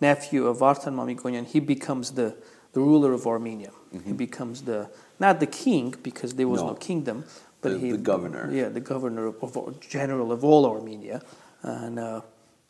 nephew 0.00 0.46
of 0.46 0.58
Vartan 0.58 0.94
Mamikonian, 0.94 1.44
he 1.46 1.60
becomes 1.60 2.12
the, 2.12 2.34
the 2.72 2.80
ruler 2.80 3.12
of 3.12 3.26
Armenia. 3.26 3.70
He 4.04 4.12
becomes 4.12 4.62
the 4.62 4.88
not 5.18 5.40
the 5.40 5.46
king 5.46 5.94
because 6.02 6.34
there 6.34 6.46
was 6.48 6.60
no, 6.60 6.68
No. 6.68 6.74
kingdom, 6.74 7.24
but 7.62 7.72
The- 7.72 7.78
he 7.78 7.90
the 7.92 7.98
governor. 7.98 8.48
Yeah, 8.52 8.68
the 8.68 8.80
governor 8.80 9.26
of, 9.26 9.42
of 9.42 9.80
general 9.80 10.30
of 10.32 10.44
all 10.44 10.64
Armenia, 10.66 11.20
and 11.62 11.98
uh, 11.98 12.20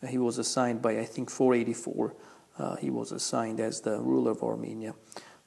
he 0.08 0.16
was 0.18 0.38
assigned 0.38 0.80
by 0.82 0.98
I 0.98 1.04
think 1.04 1.30
484. 1.30 2.14
Uh, 2.58 2.76
he 2.76 2.90
was 2.90 3.12
assigned 3.12 3.60
as 3.60 3.80
the 3.82 4.00
ruler 4.00 4.32
of 4.32 4.42
Armenia. 4.42 4.94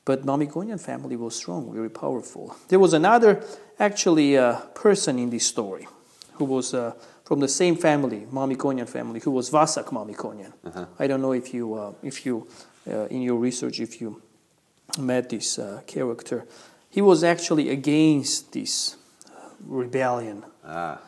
But 0.05 0.25
Mamikonian 0.25 0.79
family 0.79 1.15
was 1.15 1.35
strong, 1.35 1.73
very 1.73 1.89
powerful. 1.89 2.55
There 2.69 2.79
was 2.79 2.93
another, 2.93 3.43
actually, 3.79 4.37
uh, 4.37 4.59
person 4.73 5.19
in 5.19 5.29
this 5.29 5.45
story 5.45 5.87
who 6.33 6.45
was 6.45 6.73
uh, 6.73 6.93
from 7.23 7.39
the 7.39 7.47
same 7.47 7.75
family, 7.75 8.25
Mamikonian 8.31 8.87
family, 8.89 9.19
who 9.19 9.31
was 9.31 9.49
Vasak 9.51 9.85
Mamikonian. 9.91 10.53
I 10.97 11.07
don't 11.07 11.21
know 11.21 11.33
if 11.33 11.53
you, 11.53 11.73
uh, 11.75 11.93
if 12.01 12.25
you, 12.25 12.47
uh, 12.89 13.05
in 13.07 13.21
your 13.21 13.35
research, 13.35 13.79
if 13.79 14.01
you 14.01 14.21
met 14.97 15.29
this 15.29 15.59
uh, 15.59 15.81
character. 15.85 16.45
He 16.89 17.01
was 17.01 17.23
actually 17.23 17.69
against 17.69 18.51
this 18.53 18.97
rebellion 19.65 20.43
Ah. 20.65 20.99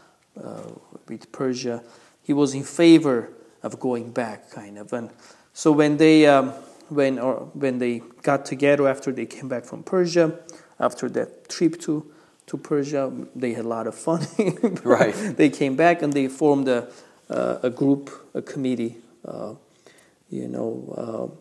uh, 0.41 0.61
with 1.07 1.31
Persia. 1.31 1.83
He 2.21 2.33
was 2.33 2.53
in 2.53 2.63
favor 2.63 3.29
of 3.61 3.79
going 3.79 4.11
back, 4.11 4.51
kind 4.51 4.77
of. 4.77 4.93
And 4.93 5.09
so 5.53 5.71
when 5.71 5.97
they 5.97 6.25
um, 6.25 6.53
when 6.89 7.19
or 7.19 7.49
when 7.53 7.77
they 7.77 8.01
got 8.23 8.45
together 8.45 8.87
after 8.87 9.11
they 9.11 9.25
came 9.25 9.47
back 9.47 9.65
from 9.65 9.83
Persia, 9.83 10.39
after 10.79 11.09
that 11.09 11.49
trip 11.49 11.79
to 11.81 12.11
to 12.47 12.57
Persia, 12.57 13.11
they 13.35 13.53
had 13.53 13.65
a 13.65 13.67
lot 13.67 13.87
of 13.87 13.95
fun. 13.95 14.25
Right. 14.83 15.13
They 15.13 15.49
came 15.49 15.75
back 15.75 16.01
and 16.01 16.11
they 16.11 16.27
formed 16.27 16.67
a 16.67 16.87
uh, 17.29 17.59
a 17.63 17.69
group, 17.69 18.09
a 18.33 18.41
committee, 18.41 18.97
uh, 19.25 19.53
you 20.29 20.47
know, 20.47 21.33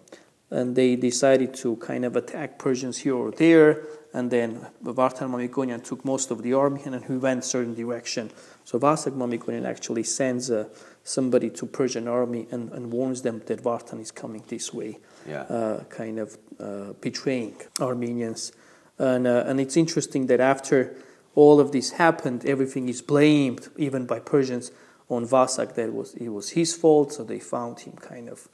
uh, 0.52 0.56
and 0.56 0.76
they 0.76 0.96
decided 0.96 1.54
to 1.54 1.76
kind 1.76 2.04
of 2.04 2.14
attack 2.16 2.58
Persians 2.58 2.98
here 2.98 3.14
or 3.14 3.30
there. 3.30 3.82
And 4.14 4.30
then 4.30 4.66
Vartan 4.84 5.30
Mamikonian 5.30 5.82
took 5.82 6.04
most 6.04 6.30
of 6.30 6.42
the 6.42 6.52
army 6.52 6.82
and 6.84 7.02
he 7.04 7.16
went 7.16 7.44
certain 7.44 7.74
direction. 7.74 8.30
So 8.64 8.78
Vasak 8.78 9.12
Mamikonian 9.12 9.64
actually 9.64 10.02
sends 10.02 10.50
uh, 10.50 10.68
somebody 11.02 11.48
to 11.50 11.66
Persian 11.66 12.06
army 12.06 12.46
and, 12.50 12.70
and, 12.72 12.92
warns 12.92 13.22
them 13.22 13.42
that 13.46 13.62
Vartan 13.62 14.00
is 14.00 14.10
coming 14.10 14.44
this 14.48 14.72
way, 14.72 14.98
yeah. 15.26 15.42
uh, 15.42 15.84
kind 15.84 16.18
of 16.18 16.36
uh, 16.60 16.92
betraying 17.00 17.56
Armenians. 17.80 18.52
And, 18.98 19.26
uh, 19.26 19.44
and 19.46 19.60
it's 19.60 19.76
interesting 19.76 20.26
that 20.26 20.40
after 20.40 20.94
all 21.34 21.58
of 21.58 21.72
this 21.72 21.92
happened, 21.92 22.44
everything 22.44 22.88
is 22.88 23.00
blamed, 23.02 23.68
even 23.76 24.06
by 24.06 24.20
Persians, 24.20 24.70
on 25.08 25.26
Vasak 25.26 25.74
that 25.74 25.88
it 25.88 25.94
was, 25.94 26.14
it 26.14 26.28
was 26.28 26.50
his 26.50 26.74
fault. 26.74 27.14
So 27.14 27.24
they 27.24 27.40
found 27.40 27.80
him 27.80 27.94
kind 27.94 28.28
of 28.28 28.48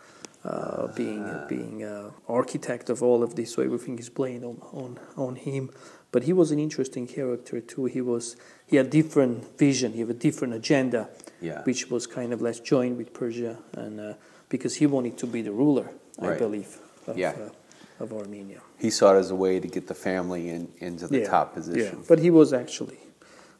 uh, 0.45 0.87
being 0.89 1.25
uh, 1.25 1.47
being 1.49 1.85
uh, 1.85 2.11
architect 2.29 2.91
of 2.91 3.03
all 3.03 3.23
of 3.23 3.35
this. 3.35 3.55
So 3.55 3.63
everything 3.63 3.99
is 3.99 4.09
blamed 4.09 4.45
on, 4.45 4.59
on 4.73 4.99
on 5.17 5.37
him. 5.37 5.71
But 6.11 6.23
he 6.23 6.33
was 6.33 6.51
an 6.51 6.59
interesting 6.59 7.07
character 7.07 7.61
too. 7.61 7.85
He 7.85 8.01
was 8.01 8.37
he 8.67 8.77
had 8.77 8.91
different 8.91 9.59
vision. 9.59 9.93
He 9.93 10.01
had 10.01 10.11
a 10.11 10.15
different 10.15 10.55
agenda, 10.55 11.09
yeah. 11.41 11.63
which 11.65 11.91
was 11.91 12.07
kind 12.07 12.33
of 12.33 12.41
less 12.41 12.61
joined 12.61 12.97
with 12.97 13.13
Persia, 13.13 13.59
and 13.73 14.01
uh, 14.01 14.15
because 14.49 14.77
he 14.77 14.87
wanted 14.87 15.19
to 15.19 15.27
be 15.27 15.43
the 15.43 15.53
ruler, 15.53 15.91
I 16.21 16.35
believe, 16.35 16.79
of, 17.07 17.19
yeah. 17.19 17.31
uh, 17.31 18.05
of 18.05 18.13
Armenia. 18.13 18.63
He 18.79 18.91
saw 18.91 19.15
it 19.15 19.19
as 19.19 19.31
a 19.31 19.35
way 19.35 19.61
to 19.61 19.69
get 19.69 19.87
the 19.87 19.95
family 19.95 20.49
in, 20.49 20.73
into 20.79 21.09
the 21.09 21.21
yeah. 21.21 21.29
top 21.29 21.55
position. 21.55 21.99
Yeah, 21.99 22.05
but 22.09 22.21
he 22.21 22.31
was 22.31 22.53
actually 22.53 22.99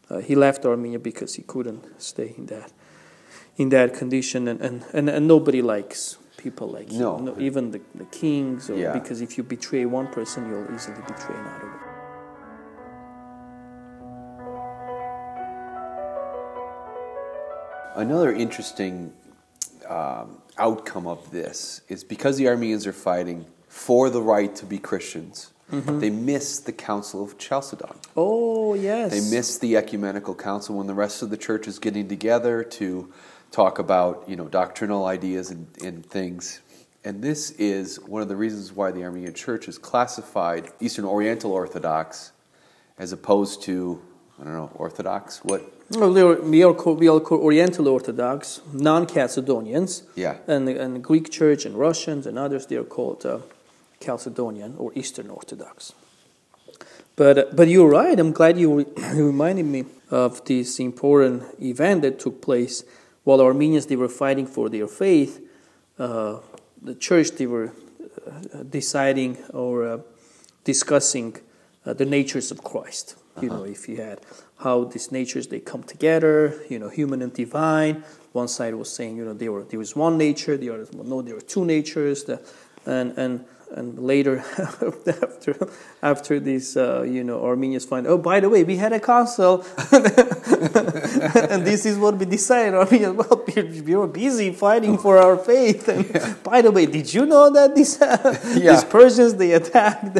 uh, 0.09 0.19
he 0.19 0.35
left 0.35 0.65
Armenia 0.65 0.99
because 0.99 1.35
he 1.35 1.43
couldn't 1.43 2.01
stay 2.01 2.35
in 2.37 2.47
that 2.47 2.73
in 3.57 3.71
that 3.71 3.93
condition, 3.93 4.47
and, 4.47 4.61
and, 4.61 4.85
and, 4.93 5.11
and 5.11 5.27
nobody 5.27 5.61
likes 5.61 6.17
people 6.49 6.69
like 6.69 6.91
no. 6.91 7.19
him. 7.19 7.25
No, 7.27 7.39
even 7.39 7.71
the, 7.71 7.81
the 7.95 8.07
kings, 8.07 8.71
or, 8.71 8.77
yeah. 8.77 8.93
because 8.93 9.21
if 9.21 9.37
you 9.37 9.45
betray 9.45 9.85
one 9.85 10.07
person, 10.09 10.49
you'll 10.49 10.75
easily 10.75 11.03
betray 11.07 11.37
another. 11.37 11.73
Another 17.97 18.33
interesting 18.33 19.13
um, 19.89 20.41
outcome 20.57 21.07
of 21.07 21.31
this 21.31 21.83
is 21.89 22.03
because 22.05 22.37
the 22.39 22.49
Armenians 22.49 22.87
are 22.87 22.93
fighting 22.93 23.45
for 23.69 24.09
the 24.09 24.23
right 24.23 24.55
to 24.57 24.65
be 24.65 24.79
Christians, 24.79 25.53
mm-hmm. 25.71 26.01
they 26.01 26.09
miss 26.09 26.61
the 26.61 26.73
Council 26.73 27.23
of 27.23 27.37
Chalcedon. 27.39 27.97
Oh, 28.17 28.73
yes. 28.75 29.11
They 29.11 29.37
miss 29.37 29.59
the 29.59 29.77
ecumenical 29.77 30.35
council 30.35 30.79
when 30.79 30.87
the 30.87 30.95
rest 30.95 31.23
of 31.23 31.29
the 31.29 31.37
church 31.37 31.69
is 31.69 31.79
getting 31.79 32.09
together 32.09 32.63
to 32.63 33.13
talk 33.51 33.79
about 33.79 34.25
you 34.29 34.37
know 34.37 34.49
doctrinal 34.49 35.07
ideas 35.07 35.51
and, 35.51 35.67
and 35.83 36.05
things. 36.05 36.61
And 37.05 37.23
this 37.23 37.53
is 37.53 38.01
one 38.01 38.23
of 38.23 38.29
the 38.29 38.37
reasons 38.37 38.73
why 38.73 38.91
the 38.91 39.05
Armenian 39.05 39.35
Church 39.35 39.69
is 39.69 39.79
classified 39.79 40.71
Eastern 40.81 41.05
Oriental 41.05 41.53
Orthodox 41.53 42.33
as 42.99 43.13
opposed 43.13 43.63
to 43.63 44.03
I 44.41 44.45
don't 44.45 44.53
know 44.53 44.71
Orthodox. 44.75 45.45
What? 45.45 45.63
Well, 45.91 46.13
we 46.43 46.63
are 46.63 46.75
called, 46.75 47.01
we 47.01 47.09
are 47.09 47.19
called 47.19 47.41
Oriental 47.41 47.89
Orthodox, 47.89 48.61
non-Chalcedonians. 48.73 50.03
Yeah. 50.15 50.37
And 50.47 50.69
and 50.69 51.03
Greek 51.03 51.31
Church 51.31 51.65
and 51.65 51.77
Russians 51.77 52.27
and 52.27 52.39
others 52.39 52.67
they 52.67 52.77
are 52.77 52.85
called 52.85 53.25
uh, 53.25 53.39
Chalcedonian 54.01 54.75
or 54.79 54.93
Eastern 54.95 55.31
Orthodox. 55.31 55.95
But 57.17 57.57
but 57.57 57.69
you're 57.69 57.89
right. 57.89 58.19
I'm 58.19 58.33
glad 58.33 58.59
you, 58.59 58.79
re- 58.79 58.87
you 59.17 59.27
reminded 59.27 59.67
me 59.67 59.87
of 60.11 60.45
this 60.45 60.79
important 60.79 61.43
event 61.61 62.03
that 62.03 62.19
took 62.19 62.41
place 62.41 62.85
while 63.25 63.41
Armenians 63.41 63.87
they 63.87 63.97
were 63.97 64.09
fighting 64.09 64.47
for 64.47 64.69
their 64.69 64.87
faith, 64.87 65.41
uh, 65.99 66.39
the 66.81 66.95
church 66.95 67.33
they 67.33 67.47
were 67.47 67.73
uh, 68.27 68.63
deciding 68.63 69.37
or 69.53 69.87
uh, 69.87 69.99
discussing 70.65 71.37
uh, 71.85 71.93
the 71.93 72.05
natures 72.05 72.51
of 72.51 72.63
Christ. 72.63 73.17
Uh-huh. 73.17 73.43
You 73.43 73.49
know, 73.51 73.65
if 73.65 73.89
you 73.89 73.97
had 73.97 74.21
how 74.59 74.85
these 74.85 75.13
natures 75.13 75.47
they 75.49 75.61
come 75.61 75.83
together, 75.83 76.61
you 76.69 76.79
know, 76.79 76.89
human 76.89 77.23
and 77.23 77.33
divine. 77.33 78.05
One 78.33 78.49
side 78.49 78.75
was 78.75 78.93
saying, 78.93 79.17
you 79.17 79.25
know, 79.25 79.33
there 79.33 79.53
were 79.53 79.65
there 79.65 79.79
was 79.79 79.97
one 79.97 80.19
nature. 80.19 80.57
The 80.57 80.71
other, 80.71 80.87
no, 80.93 81.23
there 81.23 81.35
were 81.35 81.41
two 81.41 81.65
natures. 81.65 82.25
The, 82.25 82.41
and 82.87 83.17
and 83.17 83.45
and 83.75 83.99
later 83.99 84.39
after 85.23 85.69
after 86.03 86.41
these 86.41 86.77
uh, 86.77 87.03
you 87.03 87.23
know 87.23 87.45
Armenians 87.45 87.85
find 87.85 88.07
oh 88.07 88.19
by 88.19 88.41
the 88.41 88.49
way 88.49 88.65
we 88.65 88.77
had 88.77 88.93
a 88.93 89.01
council 89.01 89.65
and 89.93 91.67
this 91.67 91.85
is 91.85 91.99
what 91.99 92.17
we 92.17 92.25
decided 92.25 92.75
Armenians 92.75 93.17
well 93.17 93.45
we 93.57 93.95
were 93.95 94.07
busy 94.07 94.53
fighting 94.53 94.97
for 94.97 95.19
our 95.19 95.37
faith 95.37 95.89
and 95.89 96.09
yeah. 96.09 96.35
by 96.43 96.63
the 96.63 96.71
way 96.71 96.87
did 96.87 97.13
you 97.13 97.27
know 97.27 97.51
that 97.51 97.75
these 97.75 97.99
yeah. 98.01 98.73
these 98.73 98.85
Persians 98.85 99.35
they 99.35 99.53
attacked 99.53 100.19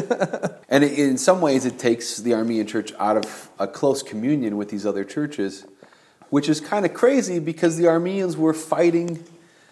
and 0.69 0.83
in 0.83 1.17
some 1.17 1.41
ways 1.41 1.65
it 1.65 1.79
takes 1.79 2.17
the 2.17 2.33
Armenian 2.33 2.67
church 2.67 2.93
out 2.99 3.17
of 3.17 3.49
a 3.57 3.67
close 3.67 4.03
communion 4.03 4.57
with 4.57 4.69
these 4.69 4.85
other 4.85 5.03
churches 5.03 5.65
which 6.29 6.47
is 6.47 6.61
kind 6.61 6.85
of 6.85 6.93
crazy 6.93 7.39
because 7.39 7.77
the 7.77 7.87
Armenians 7.87 8.37
were 8.37 8.53
fighting 8.53 9.25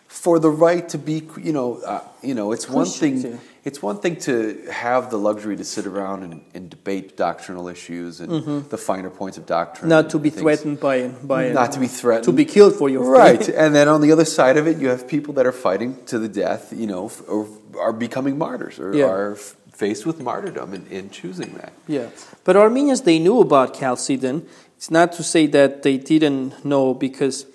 for 0.07 0.39
the 0.39 0.49
right 0.49 0.87
to 0.89 0.97
be, 0.97 1.27
you 1.41 1.51
know, 1.51 1.81
uh, 1.85 2.01
you 2.23 2.33
know, 2.33 2.51
it's 2.51 2.69
one 2.69 2.85
thing. 2.85 3.39
It's 3.67 3.81
one 3.81 3.99
thing 3.99 4.15
to 4.21 4.65
have 4.71 5.09
the 5.09 5.17
luxury 5.17 5.57
to 5.57 5.65
sit 5.65 5.85
around 5.85 6.23
and, 6.23 6.41
and 6.53 6.69
debate 6.69 7.17
doctrinal 7.17 7.67
issues 7.67 8.21
and 8.21 8.31
mm-hmm. 8.31 8.69
the 8.69 8.77
finer 8.77 9.09
points 9.09 9.37
of 9.37 9.45
doctrine. 9.45 9.89
Not 9.89 10.09
to 10.11 10.19
be 10.19 10.29
things. 10.29 10.41
threatened 10.41 10.79
by 10.79 11.09
by 11.09 11.49
not 11.49 11.73
to 11.73 11.81
be 11.81 11.87
threatened 11.87 12.23
to 12.23 12.31
be 12.31 12.45
killed 12.45 12.75
for 12.75 12.87
your 12.87 13.03
right. 13.03 13.43
Faith. 13.43 13.53
And 13.57 13.75
then 13.75 13.89
on 13.89 13.99
the 13.99 14.13
other 14.13 14.23
side 14.23 14.55
of 14.55 14.67
it, 14.67 14.77
you 14.77 14.87
have 14.87 15.05
people 15.05 15.33
that 15.33 15.45
are 15.45 15.51
fighting 15.51 16.01
to 16.05 16.17
the 16.17 16.29
death, 16.29 16.71
you 16.73 16.87
know, 16.87 17.11
or 17.27 17.45
are 17.77 17.91
becoming 17.91 18.37
martyrs 18.37 18.79
or 18.79 18.95
yeah. 18.95 19.03
are 19.03 19.35
faced 19.35 20.05
with 20.05 20.21
martyrdom 20.21 20.73
in, 20.73 20.87
in 20.87 21.09
choosing 21.09 21.51
that. 21.55 21.73
Yeah, 21.89 22.07
but 22.45 22.55
Armenians 22.55 23.01
they 23.01 23.19
knew 23.19 23.41
about 23.41 23.73
Chalcedon. 23.77 24.47
It's 24.77 24.89
not 24.89 25.11
to 25.17 25.23
say 25.23 25.45
that 25.47 25.83
they 25.83 25.97
didn't 25.97 26.63
know 26.63 26.93
because 26.93 27.45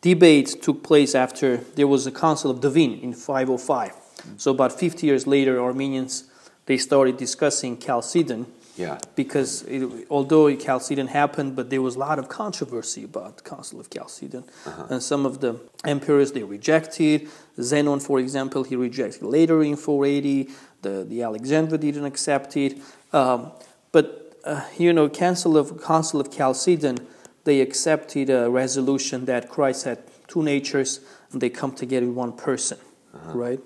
debates 0.00 0.56
took 0.56 0.82
place 0.82 1.14
after 1.14 1.58
there 1.76 1.86
was 1.86 2.08
a 2.08 2.10
Council 2.10 2.50
of 2.50 2.58
Dvin 2.58 3.00
in 3.00 3.12
505. 3.14 3.99
So 4.36 4.50
about 4.50 4.72
50 4.78 5.06
years 5.06 5.26
later, 5.26 5.60
Armenians 5.60 6.24
they 6.66 6.76
started 6.76 7.16
discussing 7.16 7.78
Chalcedon. 7.78 8.46
Yeah. 8.76 8.98
Because 9.16 9.62
it, 9.62 10.06
although 10.08 10.54
Chalcedon 10.54 11.08
happened, 11.08 11.56
but 11.56 11.68
there 11.68 11.82
was 11.82 11.96
a 11.96 11.98
lot 11.98 12.18
of 12.18 12.28
controversy 12.28 13.04
about 13.04 13.38
the 13.38 13.42
Council 13.42 13.80
of 13.80 13.90
Chalcedon, 13.90 14.44
uh-huh. 14.64 14.86
and 14.90 15.02
some 15.02 15.26
of 15.26 15.40
the 15.40 15.60
emperors 15.84 16.32
they 16.32 16.44
rejected. 16.44 17.28
Zenon, 17.58 18.00
for 18.00 18.20
example, 18.20 18.62
he 18.62 18.76
rejected 18.76 19.22
later 19.22 19.62
in 19.62 19.76
480. 19.76 20.48
The 20.82 21.04
the 21.04 21.22
Alexandria 21.22 21.78
didn't 21.78 22.06
accept 22.06 22.56
it. 22.56 22.78
Um, 23.12 23.50
but 23.92 24.38
uh, 24.44 24.64
you 24.78 24.92
know, 24.92 25.08
Council 25.08 25.56
of 25.56 25.82
Council 25.82 26.20
of 26.20 26.30
Chalcedon 26.30 26.98
they 27.44 27.60
accepted 27.60 28.30
a 28.30 28.50
resolution 28.50 29.24
that 29.24 29.48
Christ 29.48 29.84
had 29.84 29.98
two 30.28 30.42
natures 30.42 31.00
and 31.32 31.40
they 31.40 31.50
come 31.50 31.72
together 31.72 32.06
in 32.06 32.14
one 32.14 32.32
person, 32.32 32.78
uh-huh. 33.14 33.32
right? 33.32 33.60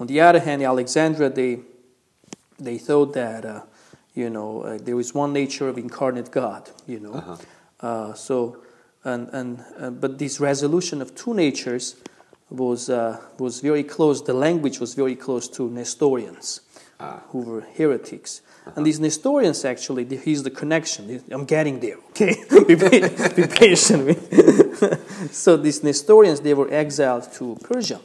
On 0.00 0.06
the 0.06 0.20
other 0.20 0.40
hand, 0.40 0.62
Alexandria, 0.62 1.28
they, 1.28 1.60
they 2.58 2.78
thought 2.78 3.14
that, 3.14 3.44
uh, 3.44 3.62
you 4.14 4.30
know, 4.30 4.62
uh, 4.62 4.78
there 4.80 4.98
is 4.98 5.14
one 5.14 5.32
nature 5.32 5.68
of 5.68 5.78
incarnate 5.78 6.30
God, 6.30 6.70
you 6.86 7.00
know. 7.00 7.14
Uh-huh. 7.14 7.36
Uh, 7.80 8.14
so, 8.14 8.58
and, 9.04 9.28
and, 9.32 9.64
uh, 9.78 9.90
but 9.90 10.18
this 10.18 10.40
resolution 10.40 11.02
of 11.02 11.14
two 11.14 11.34
natures 11.34 11.96
was, 12.50 12.88
uh, 12.88 13.20
was 13.38 13.60
very 13.60 13.82
close, 13.82 14.22
the 14.22 14.32
language 14.32 14.80
was 14.80 14.94
very 14.94 15.16
close 15.16 15.48
to 15.48 15.68
Nestorians, 15.68 16.60
ah. 17.00 17.22
who 17.28 17.40
were 17.40 17.60
heretics. 17.76 18.40
And 18.76 18.84
these 18.84 19.00
Nestorians 19.00 19.64
actually, 19.64 20.04
here's 20.16 20.42
the 20.42 20.50
connection. 20.50 21.22
I'm 21.30 21.44
getting 21.44 21.80
there, 21.80 21.96
okay? 22.10 22.36
be, 22.66 22.74
be 22.74 23.46
patient. 23.48 24.18
so 25.32 25.56
these 25.56 25.82
Nestorians, 25.82 26.40
they 26.40 26.54
were 26.54 26.72
exiled 26.72 27.32
to 27.34 27.56
Persia. 27.62 28.00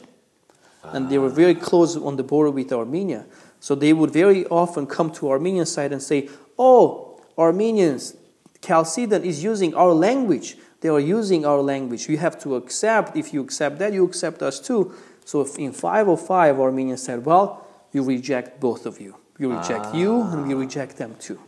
And 0.92 1.08
they 1.08 1.18
were 1.18 1.28
very 1.28 1.54
close 1.54 1.96
on 1.96 2.16
the 2.16 2.22
border 2.22 2.50
with 2.50 2.72
Armenia. 2.72 3.26
So 3.60 3.74
they 3.74 3.92
would 3.92 4.10
very 4.10 4.46
often 4.46 4.86
come 4.86 5.10
to 5.12 5.30
Armenian 5.30 5.66
side 5.66 5.92
and 5.92 6.02
say, 6.02 6.28
oh, 6.58 7.20
Armenians, 7.38 8.16
Chalcedon 8.60 9.24
is 9.24 9.42
using 9.42 9.74
our 9.74 9.92
language. 9.92 10.56
They 10.80 10.88
are 10.88 11.00
using 11.00 11.46
our 11.46 11.60
language. 11.60 12.08
You 12.08 12.18
have 12.18 12.38
to 12.40 12.56
accept. 12.56 13.16
If 13.16 13.32
you 13.32 13.42
accept 13.42 13.78
that, 13.78 13.92
you 13.92 14.04
accept 14.04 14.42
us 14.42 14.60
too. 14.60 14.94
So 15.24 15.46
in 15.56 15.72
505, 15.72 16.60
Armenians 16.60 17.02
said, 17.02 17.24
well, 17.24 17.66
you 17.92 18.02
reject 18.02 18.60
both 18.60 18.84
of 18.84 19.00
you. 19.00 19.16
We 19.38 19.46
reject 19.46 19.86
ah. 19.86 19.96
you 19.96 20.20
and 20.22 20.46
we 20.46 20.54
reject 20.54 20.96
them 20.96 21.16
too. 21.18 21.40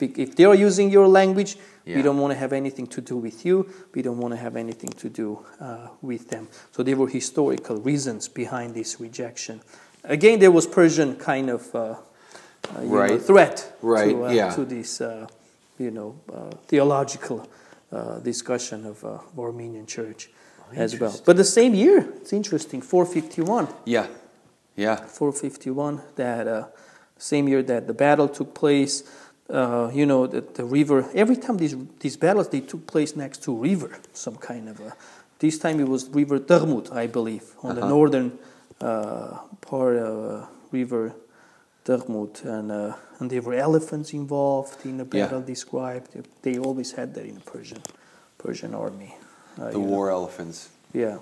If 0.00 0.36
they 0.36 0.44
are 0.44 0.54
using 0.54 0.90
your 0.90 1.08
language, 1.08 1.56
yeah. 1.84 1.96
we 1.96 2.02
don't 2.02 2.18
want 2.18 2.32
to 2.32 2.38
have 2.38 2.52
anything 2.52 2.86
to 2.88 3.00
do 3.00 3.16
with 3.16 3.46
you. 3.46 3.68
We 3.94 4.02
don't 4.02 4.18
want 4.18 4.34
to 4.34 4.38
have 4.38 4.56
anything 4.56 4.90
to 4.90 5.08
do 5.08 5.44
uh, 5.60 5.88
with 6.02 6.30
them. 6.30 6.48
So 6.72 6.82
there 6.82 6.96
were 6.96 7.08
historical 7.08 7.76
reasons 7.76 8.28
behind 8.28 8.74
this 8.74 9.00
rejection. 9.00 9.60
Again, 10.02 10.38
there 10.38 10.50
was 10.50 10.66
Persian 10.66 11.16
kind 11.16 11.48
of 11.48 11.74
uh, 11.74 11.96
uh, 12.76 12.80
right. 12.82 13.10
know, 13.10 13.18
threat 13.18 13.76
right. 13.82 14.10
to, 14.10 14.26
uh, 14.26 14.30
yeah. 14.30 14.54
to 14.54 14.64
this, 14.64 15.00
uh, 15.00 15.26
you 15.78 15.90
know, 15.90 16.18
uh, 16.32 16.50
theological 16.66 17.48
discussion 18.24 18.86
of 18.86 19.04
Armenian 19.38 19.86
church 19.86 20.28
oh, 20.58 20.74
as 20.74 20.98
well. 20.98 21.14
But 21.24 21.36
the 21.36 21.44
same 21.44 21.74
year, 21.74 22.00
it's 22.16 22.32
interesting, 22.32 22.82
451. 22.82 23.68
Yeah. 23.84 24.08
Yeah. 24.74 24.96
451. 24.96 26.00
That 26.16 26.48
uh, 26.48 26.66
same 27.18 27.48
year 27.48 27.62
that 27.62 27.86
the 27.86 27.94
battle 27.94 28.28
took 28.28 28.54
place. 28.54 29.04
Uh, 29.50 29.90
you 29.92 30.06
know, 30.06 30.26
the, 30.26 30.40
the 30.40 30.64
river. 30.64 31.04
Every 31.14 31.36
time 31.36 31.58
these 31.58 31.76
these 32.00 32.16
battles 32.16 32.48
they 32.48 32.60
took 32.60 32.86
place 32.86 33.14
next 33.14 33.42
to 33.44 33.52
a 33.52 33.60
river, 33.60 33.90
some 34.14 34.36
kind 34.36 34.68
of 34.68 34.80
a. 34.80 34.94
This 35.38 35.58
time 35.58 35.80
it 35.80 35.88
was 35.88 36.08
River 36.08 36.38
Termut, 36.40 36.90
I 36.92 37.06
believe, 37.06 37.44
on 37.62 37.74
the 37.74 37.82
Uh-huh. 37.82 37.88
northern 37.96 38.38
uh, 38.80 39.38
part 39.60 39.96
of 39.96 40.14
uh, 40.42 40.46
River 40.72 41.12
Termut, 41.84 42.42
and 42.44 42.72
uh, 42.72 42.94
and 43.20 43.28
there 43.30 43.42
were 43.42 43.54
elephants 43.54 44.12
involved 44.14 44.86
in 44.86 44.96
the 44.96 45.04
Yeah. 45.04 45.26
battle 45.26 45.42
described. 45.42 46.08
They 46.42 46.58
always 46.58 46.92
had 46.92 47.12
that 47.14 47.24
in 47.26 47.34
the 47.34 47.44
Persian 47.52 47.82
Persian 48.38 48.74
army. 48.74 49.14
Uh, 49.58 49.70
The 49.70 49.78
you 49.78 49.84
know. 49.84 49.90
war 49.90 50.10
elephants. 50.10 50.70
Yeah. 50.94 51.18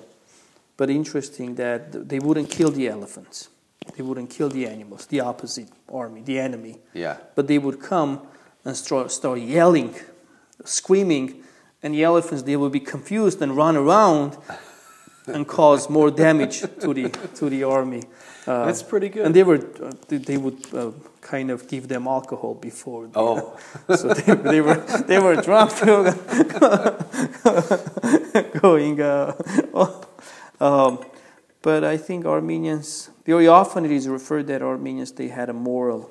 But 0.76 0.90
interesting 0.90 1.56
that 1.56 2.08
they 2.08 2.20
wouldn't 2.20 2.50
kill 2.50 2.70
the 2.70 2.86
elephants. 2.88 3.48
They 3.96 4.02
wouldn't 4.02 4.30
kill 4.30 4.48
the 4.48 4.66
animals, 4.66 5.06
the 5.06 5.20
opposite 5.20 5.68
army, 5.92 6.22
the 6.22 6.38
enemy. 6.38 6.78
Yeah. 6.94 7.16
But 7.34 7.46
they 7.46 7.58
would 7.58 7.80
come 7.80 8.20
and 8.64 8.76
start, 8.76 9.10
start 9.12 9.40
yelling, 9.40 9.94
screaming, 10.64 11.42
and 11.82 11.94
the 11.94 12.04
elephants, 12.04 12.42
they 12.44 12.56
would 12.56 12.72
be 12.72 12.80
confused 12.80 13.42
and 13.42 13.56
run 13.56 13.76
around 13.76 14.36
and 15.26 15.46
cause 15.46 15.90
more 15.90 16.10
damage 16.10 16.60
to 16.60 16.94
the, 16.94 17.08
to 17.34 17.50
the 17.50 17.64
army. 17.64 18.02
Uh, 18.46 18.66
That's 18.66 18.82
pretty 18.82 19.08
good. 19.08 19.26
And 19.26 19.34
they, 19.34 19.42
were, 19.42 19.58
uh, 19.82 19.92
they- 20.08 20.16
they 20.18 20.36
would 20.36 20.74
uh, 20.74 20.92
kind 21.20 21.50
of 21.50 21.68
give 21.68 21.88
them 21.88 22.06
alcohol 22.06 22.54
before. 22.54 23.06
the- 23.08 23.18
Oh. 23.18 23.56
so 23.96 24.08
they, 24.14 24.34
they 24.34 24.60
were 24.60 24.74
they 25.06 25.18
were 25.20 25.36
drunk 25.36 25.70
going. 28.60 29.00
Uh, 29.00 29.32
um, 30.60 30.98
but 31.62 31.84
I 31.84 31.96
think 31.96 32.24
Armenians 32.26 33.10
very 33.24 33.46
often 33.48 33.84
it 33.84 33.90
is 33.90 34.08
referred 34.08 34.46
that 34.48 34.62
Armenians 34.62 35.12
they 35.12 35.28
had 35.28 35.48
a 35.48 35.52
moral 35.52 36.10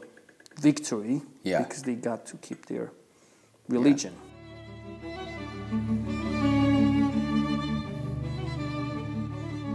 victory 0.59 1.21
Yeah. 1.43 1.61
because 1.63 1.83
they 1.83 1.95
got 1.95 2.25
to 2.27 2.37
keep 2.37 2.65
their 2.67 2.91
religion. 3.67 4.13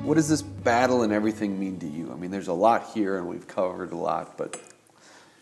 What 0.03 0.15
does 0.15 0.29
this 0.29 0.43
battle 0.43 1.03
and 1.03 1.13
everything 1.13 1.59
mean 1.59 1.81
to 1.81 1.87
you? 1.87 2.13
I 2.13 2.15
mean, 2.15 2.31
there's 2.31 2.47
a 2.47 2.53
lot 2.53 2.91
here, 2.95 3.19
and 3.19 3.27
we've 3.27 3.49
covered 3.49 3.91
a 3.91 3.97
lot, 3.97 4.39
but 4.39 4.57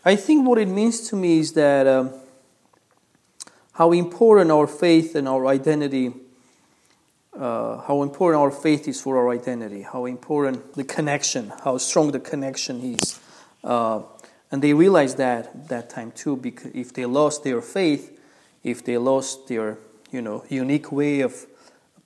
I 0.03 0.15
think 0.15 0.47
what 0.47 0.57
it 0.57 0.67
means 0.67 1.07
to 1.09 1.15
me 1.15 1.39
is 1.39 1.53
that 1.53 1.85
um, 1.85 2.11
how 3.73 3.91
important 3.91 4.49
our 4.49 4.65
faith 4.65 5.13
and 5.13 5.27
our 5.27 5.45
identity, 5.45 6.13
uh, 7.37 7.81
how 7.81 8.01
important 8.01 8.41
our 8.41 8.51
faith 8.51 8.87
is 8.87 9.01
for 9.01 9.17
our 9.17 9.29
identity, 9.29 9.81
how 9.81 10.05
important 10.05 10.73
the 10.75 10.83
connection, 10.83 11.51
how 11.63 11.77
strong 11.77 12.11
the 12.11 12.19
connection 12.19 12.81
is. 12.81 13.19
Uh, 13.63 14.01
and 14.51 14.61
they 14.61 14.73
realized 14.73 15.17
that 15.17 15.67
that 15.67 15.89
time 15.89 16.11
too, 16.11 16.37
because 16.37 16.71
if 16.73 16.93
they 16.93 17.05
lost 17.05 17.43
their 17.43 17.61
faith, 17.61 18.19
if 18.63 18.83
they 18.85 18.97
lost 18.97 19.47
their 19.47 19.77
you 20.11 20.21
know 20.21 20.45
unique 20.49 20.91
way 20.91 21.21
of 21.21 21.45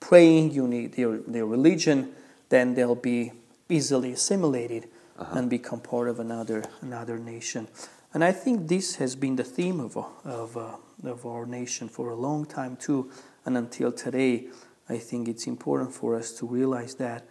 praying, 0.00 0.50
unique 0.52 0.96
their 0.96 1.18
their 1.18 1.46
religion, 1.46 2.12
then 2.48 2.74
they'll 2.74 2.94
be 2.94 3.32
easily 3.68 4.12
assimilated 4.12 4.88
and 5.16 5.48
become 5.50 5.80
part 5.80 6.08
of 6.08 6.18
another 6.18 6.64
another 6.80 7.18
nation. 7.18 7.68
And 8.12 8.24
I 8.24 8.32
think 8.32 8.66
this 8.66 8.96
has 8.96 9.14
been 9.14 9.36
the 9.36 9.44
theme 9.44 9.78
of 9.78 9.96
of 10.24 10.56
uh, 10.56 10.76
of 11.04 11.24
our 11.24 11.46
nation 11.46 11.88
for 11.88 12.10
a 12.10 12.16
long 12.16 12.46
time 12.46 12.76
too, 12.76 13.10
and 13.44 13.56
until 13.56 13.92
today. 13.92 14.48
I 14.90 14.98
think 14.98 15.28
it's 15.28 15.46
important 15.46 15.94
for 15.94 16.16
us 16.16 16.32
to 16.32 16.46
realize 16.46 16.96
that 16.96 17.24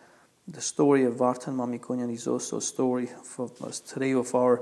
the 0.47 0.61
story 0.61 1.03
of 1.03 1.15
Vartan 1.15 1.55
Mamikonian 1.55 2.11
is 2.11 2.25
also 2.25 2.57
a 2.57 2.61
story 2.61 3.07
for 3.23 3.51
us 3.61 3.81
today 3.81 4.13
of 4.13 4.33
our 4.33 4.61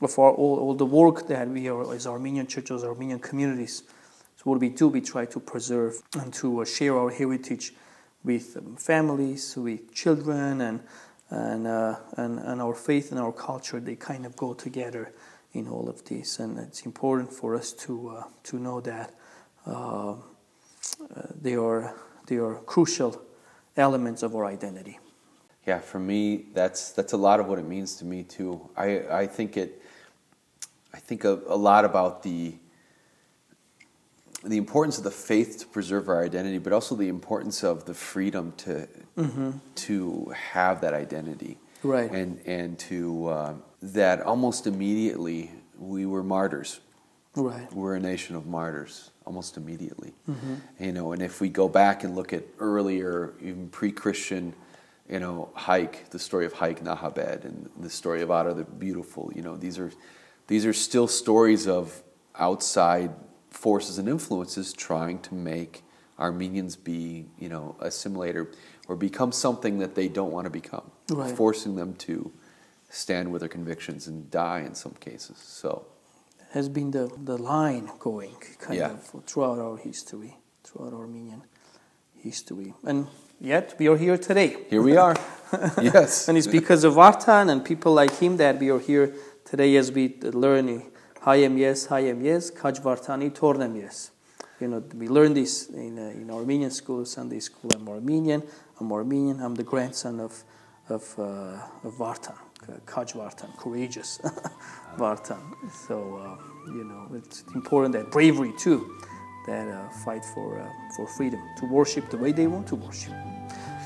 of 0.00 0.18
our 0.18 0.32
all, 0.32 0.58
all 0.58 0.74
the 0.74 0.86
work 0.86 1.28
that 1.28 1.46
we 1.48 1.68
are 1.68 1.94
as 1.94 2.06
Armenian 2.06 2.46
churches, 2.46 2.84
Armenian 2.84 3.20
communities. 3.20 3.82
So 4.36 4.42
what 4.44 4.60
we 4.60 4.70
do, 4.70 4.88
we 4.88 5.02
try 5.02 5.26
to 5.26 5.38
preserve 5.38 6.02
and 6.18 6.32
to 6.34 6.62
uh, 6.62 6.64
share 6.64 6.98
our 6.98 7.10
heritage 7.10 7.74
with 8.24 8.56
um, 8.56 8.76
families, 8.76 9.54
with 9.56 9.94
children, 9.94 10.62
and 10.62 10.80
and, 11.30 11.66
uh, 11.66 11.96
and 12.16 12.38
and 12.38 12.62
our 12.62 12.74
faith 12.74 13.12
and 13.12 13.20
our 13.20 13.32
culture. 13.32 13.78
They 13.78 13.96
kind 13.96 14.24
of 14.24 14.36
go 14.36 14.54
together 14.54 15.12
in 15.52 15.68
all 15.68 15.86
of 15.88 16.02
this, 16.06 16.40
and 16.40 16.58
it's 16.58 16.86
important 16.86 17.30
for 17.30 17.54
us 17.54 17.72
to 17.84 18.08
uh, 18.08 18.24
to 18.44 18.58
know 18.58 18.80
that 18.80 19.14
uh, 19.66 20.12
uh, 20.12 20.16
they 21.40 21.56
are 21.56 21.94
they 22.26 22.36
are 22.36 22.54
crucial 22.66 23.20
elements 23.76 24.22
of 24.22 24.34
our 24.34 24.44
identity. 24.46 24.98
yeah, 25.66 25.78
for 25.78 25.98
me, 25.98 26.46
that's 26.54 26.92
that's 26.92 27.12
a 27.12 27.16
lot 27.16 27.40
of 27.40 27.46
what 27.46 27.58
it 27.58 27.66
means 27.66 27.96
to 27.96 28.04
me 28.04 28.22
too. 28.24 28.68
I 28.76 28.86
I 29.22 29.26
think 29.26 29.56
it, 29.56 29.82
I 30.92 30.98
think 30.98 31.24
a, 31.24 31.40
a 31.46 31.56
lot 31.56 31.84
about 31.84 32.22
the 32.22 32.54
the 34.44 34.56
importance 34.56 34.98
of 34.98 35.04
the 35.04 35.10
faith 35.10 35.58
to 35.60 35.66
preserve 35.66 36.08
our 36.08 36.24
identity, 36.24 36.58
but 36.58 36.72
also 36.72 36.96
the 36.96 37.08
importance 37.08 37.62
of 37.62 37.84
the 37.84 37.94
freedom 37.94 38.52
to 38.64 38.88
to 39.74 40.32
have 40.52 40.80
that 40.80 40.94
identity, 40.94 41.58
Right. 41.82 42.10
And 42.10 42.40
and 42.46 42.78
to 42.90 43.26
uh, 43.26 43.54
that 43.82 44.20
almost 44.22 44.66
immediately 44.66 45.50
we 45.78 46.06
were 46.06 46.22
martyrs. 46.22 46.80
Right. 47.34 47.72
We're 47.72 47.94
a 47.94 48.00
nation 48.00 48.36
of 48.36 48.46
martyrs 48.46 49.10
almost 49.24 49.56
immediately. 49.56 50.12
Mm-hmm. 50.28 50.54
You 50.84 50.92
know, 50.92 51.12
and 51.12 51.22
if 51.22 51.40
we 51.40 51.48
go 51.48 51.68
back 51.68 52.04
and 52.04 52.14
look 52.14 52.32
at 52.32 52.44
earlier, 52.58 53.32
even 53.40 53.68
pre-Christian, 53.70 54.54
you 55.08 55.18
know, 55.18 55.50
Hayk, 55.56 56.10
the 56.10 56.18
story 56.18 56.44
of 56.44 56.52
Hayk 56.54 56.80
Nahabed, 56.80 57.44
and 57.44 57.70
the 57.78 57.90
story 57.90 58.22
of 58.22 58.30
Ara 58.30 58.54
the 58.54 58.64
Beautiful. 58.64 59.32
You 59.34 59.42
know, 59.42 59.56
these 59.56 59.78
are 59.78 59.90
these 60.46 60.66
are 60.66 60.72
still 60.72 61.06
stories 61.06 61.66
of 61.66 62.02
outside 62.38 63.10
forces 63.50 63.98
and 63.98 64.08
influences 64.08 64.72
trying 64.72 65.18
to 65.20 65.34
make 65.34 65.82
Armenians 66.18 66.76
be, 66.76 67.26
you 67.38 67.48
know, 67.48 67.76
assimilator 67.80 68.52
or 68.88 68.96
become 68.96 69.32
something 69.32 69.78
that 69.78 69.94
they 69.94 70.08
don't 70.08 70.32
want 70.32 70.44
to 70.44 70.50
become, 70.50 70.90
Right. 71.10 71.34
forcing 71.34 71.76
them 71.76 71.94
to 71.94 72.32
stand 72.90 73.32
with 73.32 73.40
their 73.40 73.48
convictions 73.48 74.06
and 74.06 74.30
die 74.30 74.60
in 74.60 74.74
some 74.74 74.92
cases. 75.00 75.38
So. 75.38 75.86
Has 76.52 76.68
been 76.68 76.90
the, 76.90 77.10
the 77.24 77.36
line 77.38 77.90
going 77.98 78.36
kind 78.58 78.78
Yeah. 78.78 78.92
of 78.92 79.24
throughout 79.26 79.58
our 79.58 79.76
history, 79.76 80.36
throughout 80.64 80.92
Armenian 80.92 81.42
history. 82.16 82.74
And 82.84 83.06
yet 83.40 83.74
we 83.78 83.88
are 83.88 83.96
here 83.96 84.18
today. 84.18 84.56
Here 84.70 84.82
we 84.82 84.96
are. 84.96 85.16
yes. 85.82 86.28
And 86.28 86.38
it's 86.38 86.46
because 86.46 86.84
of 86.84 86.94
Vartan 86.94 87.50
and 87.50 87.64
people 87.64 87.92
like 87.94 88.12
him 88.18 88.36
that 88.36 88.58
we 88.60 88.70
are 88.70 88.78
here 88.78 89.14
today 89.44 89.76
as 89.76 89.90
we 89.90 90.14
learn 90.22 90.82
Hayem 91.24 91.56
yes, 91.56 91.86
Hayem 91.86 92.22
yes, 92.24 92.50
Kaj 92.50 92.80
Vartani 92.82 93.30
Tornem 93.30 93.80
yes. 93.80 94.10
You 94.60 94.68
know, 94.68 94.82
we 94.94 95.08
learn 95.08 95.34
this 95.34 95.68
in, 95.70 95.98
uh, 95.98 96.02
in 96.02 96.30
Armenian 96.30 96.70
school, 96.70 97.04
Sunday 97.04 97.40
school. 97.40 97.70
I'm 97.74 97.88
Armenian. 97.88 98.42
I'm 98.78 98.92
Armenian. 98.92 99.40
I'm 99.40 99.54
the 99.54 99.64
grandson 99.64 100.20
of, 100.20 100.44
of, 100.88 101.14
uh, 101.18 101.58
of 101.86 101.94
Vartan, 101.98 102.36
Vartan, 102.66 103.56
courageous 103.56 104.20
Vartan. 104.96 105.40
So, 105.70 106.16
uh, 106.16 106.72
you 106.72 106.84
know, 106.84 107.08
it's 107.14 107.44
important 107.54 107.92
that 107.94 108.10
bravery 108.10 108.52
too, 108.58 108.98
that 109.46 109.68
uh, 109.68 109.88
fight 110.04 110.24
for, 110.24 110.60
uh, 110.60 110.68
for 110.96 111.06
freedom, 111.06 111.40
to 111.58 111.66
worship 111.66 112.10
the 112.10 112.18
way 112.18 112.32
they 112.32 112.46
want 112.46 112.66
to 112.68 112.76
worship. 112.76 113.12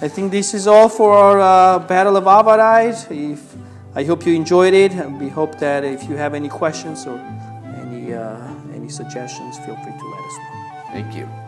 I 0.01 0.09
think 0.09 0.31
this 0.31 0.53
is 0.53 0.67
all 0.67 0.89
for 0.89 1.41
our 1.41 1.81
Battle 1.81 2.17
of 2.17 2.25
Avarite. 2.25 3.11
If 3.33 3.57
I 3.95 4.05
hope 4.05 4.27
you 4.27 4.35
enjoyed 4.35 4.75
it, 4.75 4.93
we 5.19 5.29
hope 5.29 5.59
that 5.59 5.85
if 5.85 6.09
you 6.09 6.17
have 6.17 6.35
any 6.35 6.49
questions 6.49 7.07
or 7.07 7.19
any 7.81 8.13
any 8.75 8.89
suggestions, 8.91 9.57
feel 9.59 9.77
free 9.77 9.99
to 9.99 10.07
let 10.07 10.21
us 10.21 10.37
know. 10.37 10.83
Thank 10.93 11.17
you. 11.17 11.46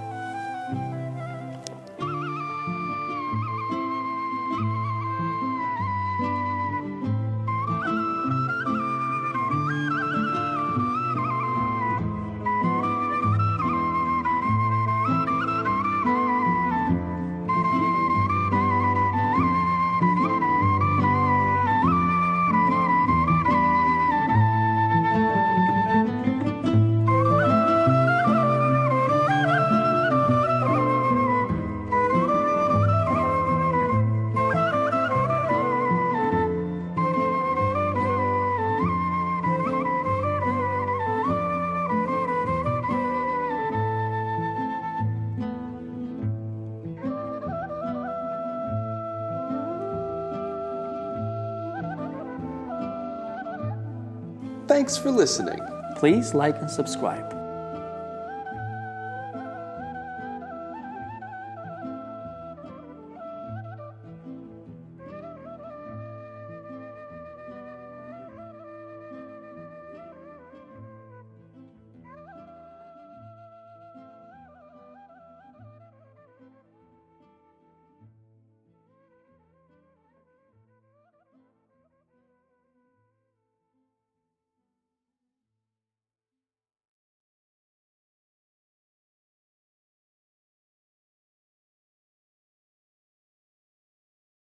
Thanks 54.88 55.03
for 55.03 55.11
listening. 55.11 55.61
Please 55.96 56.33
like 56.33 56.59
and 56.62 56.70
subscribe. 56.70 57.48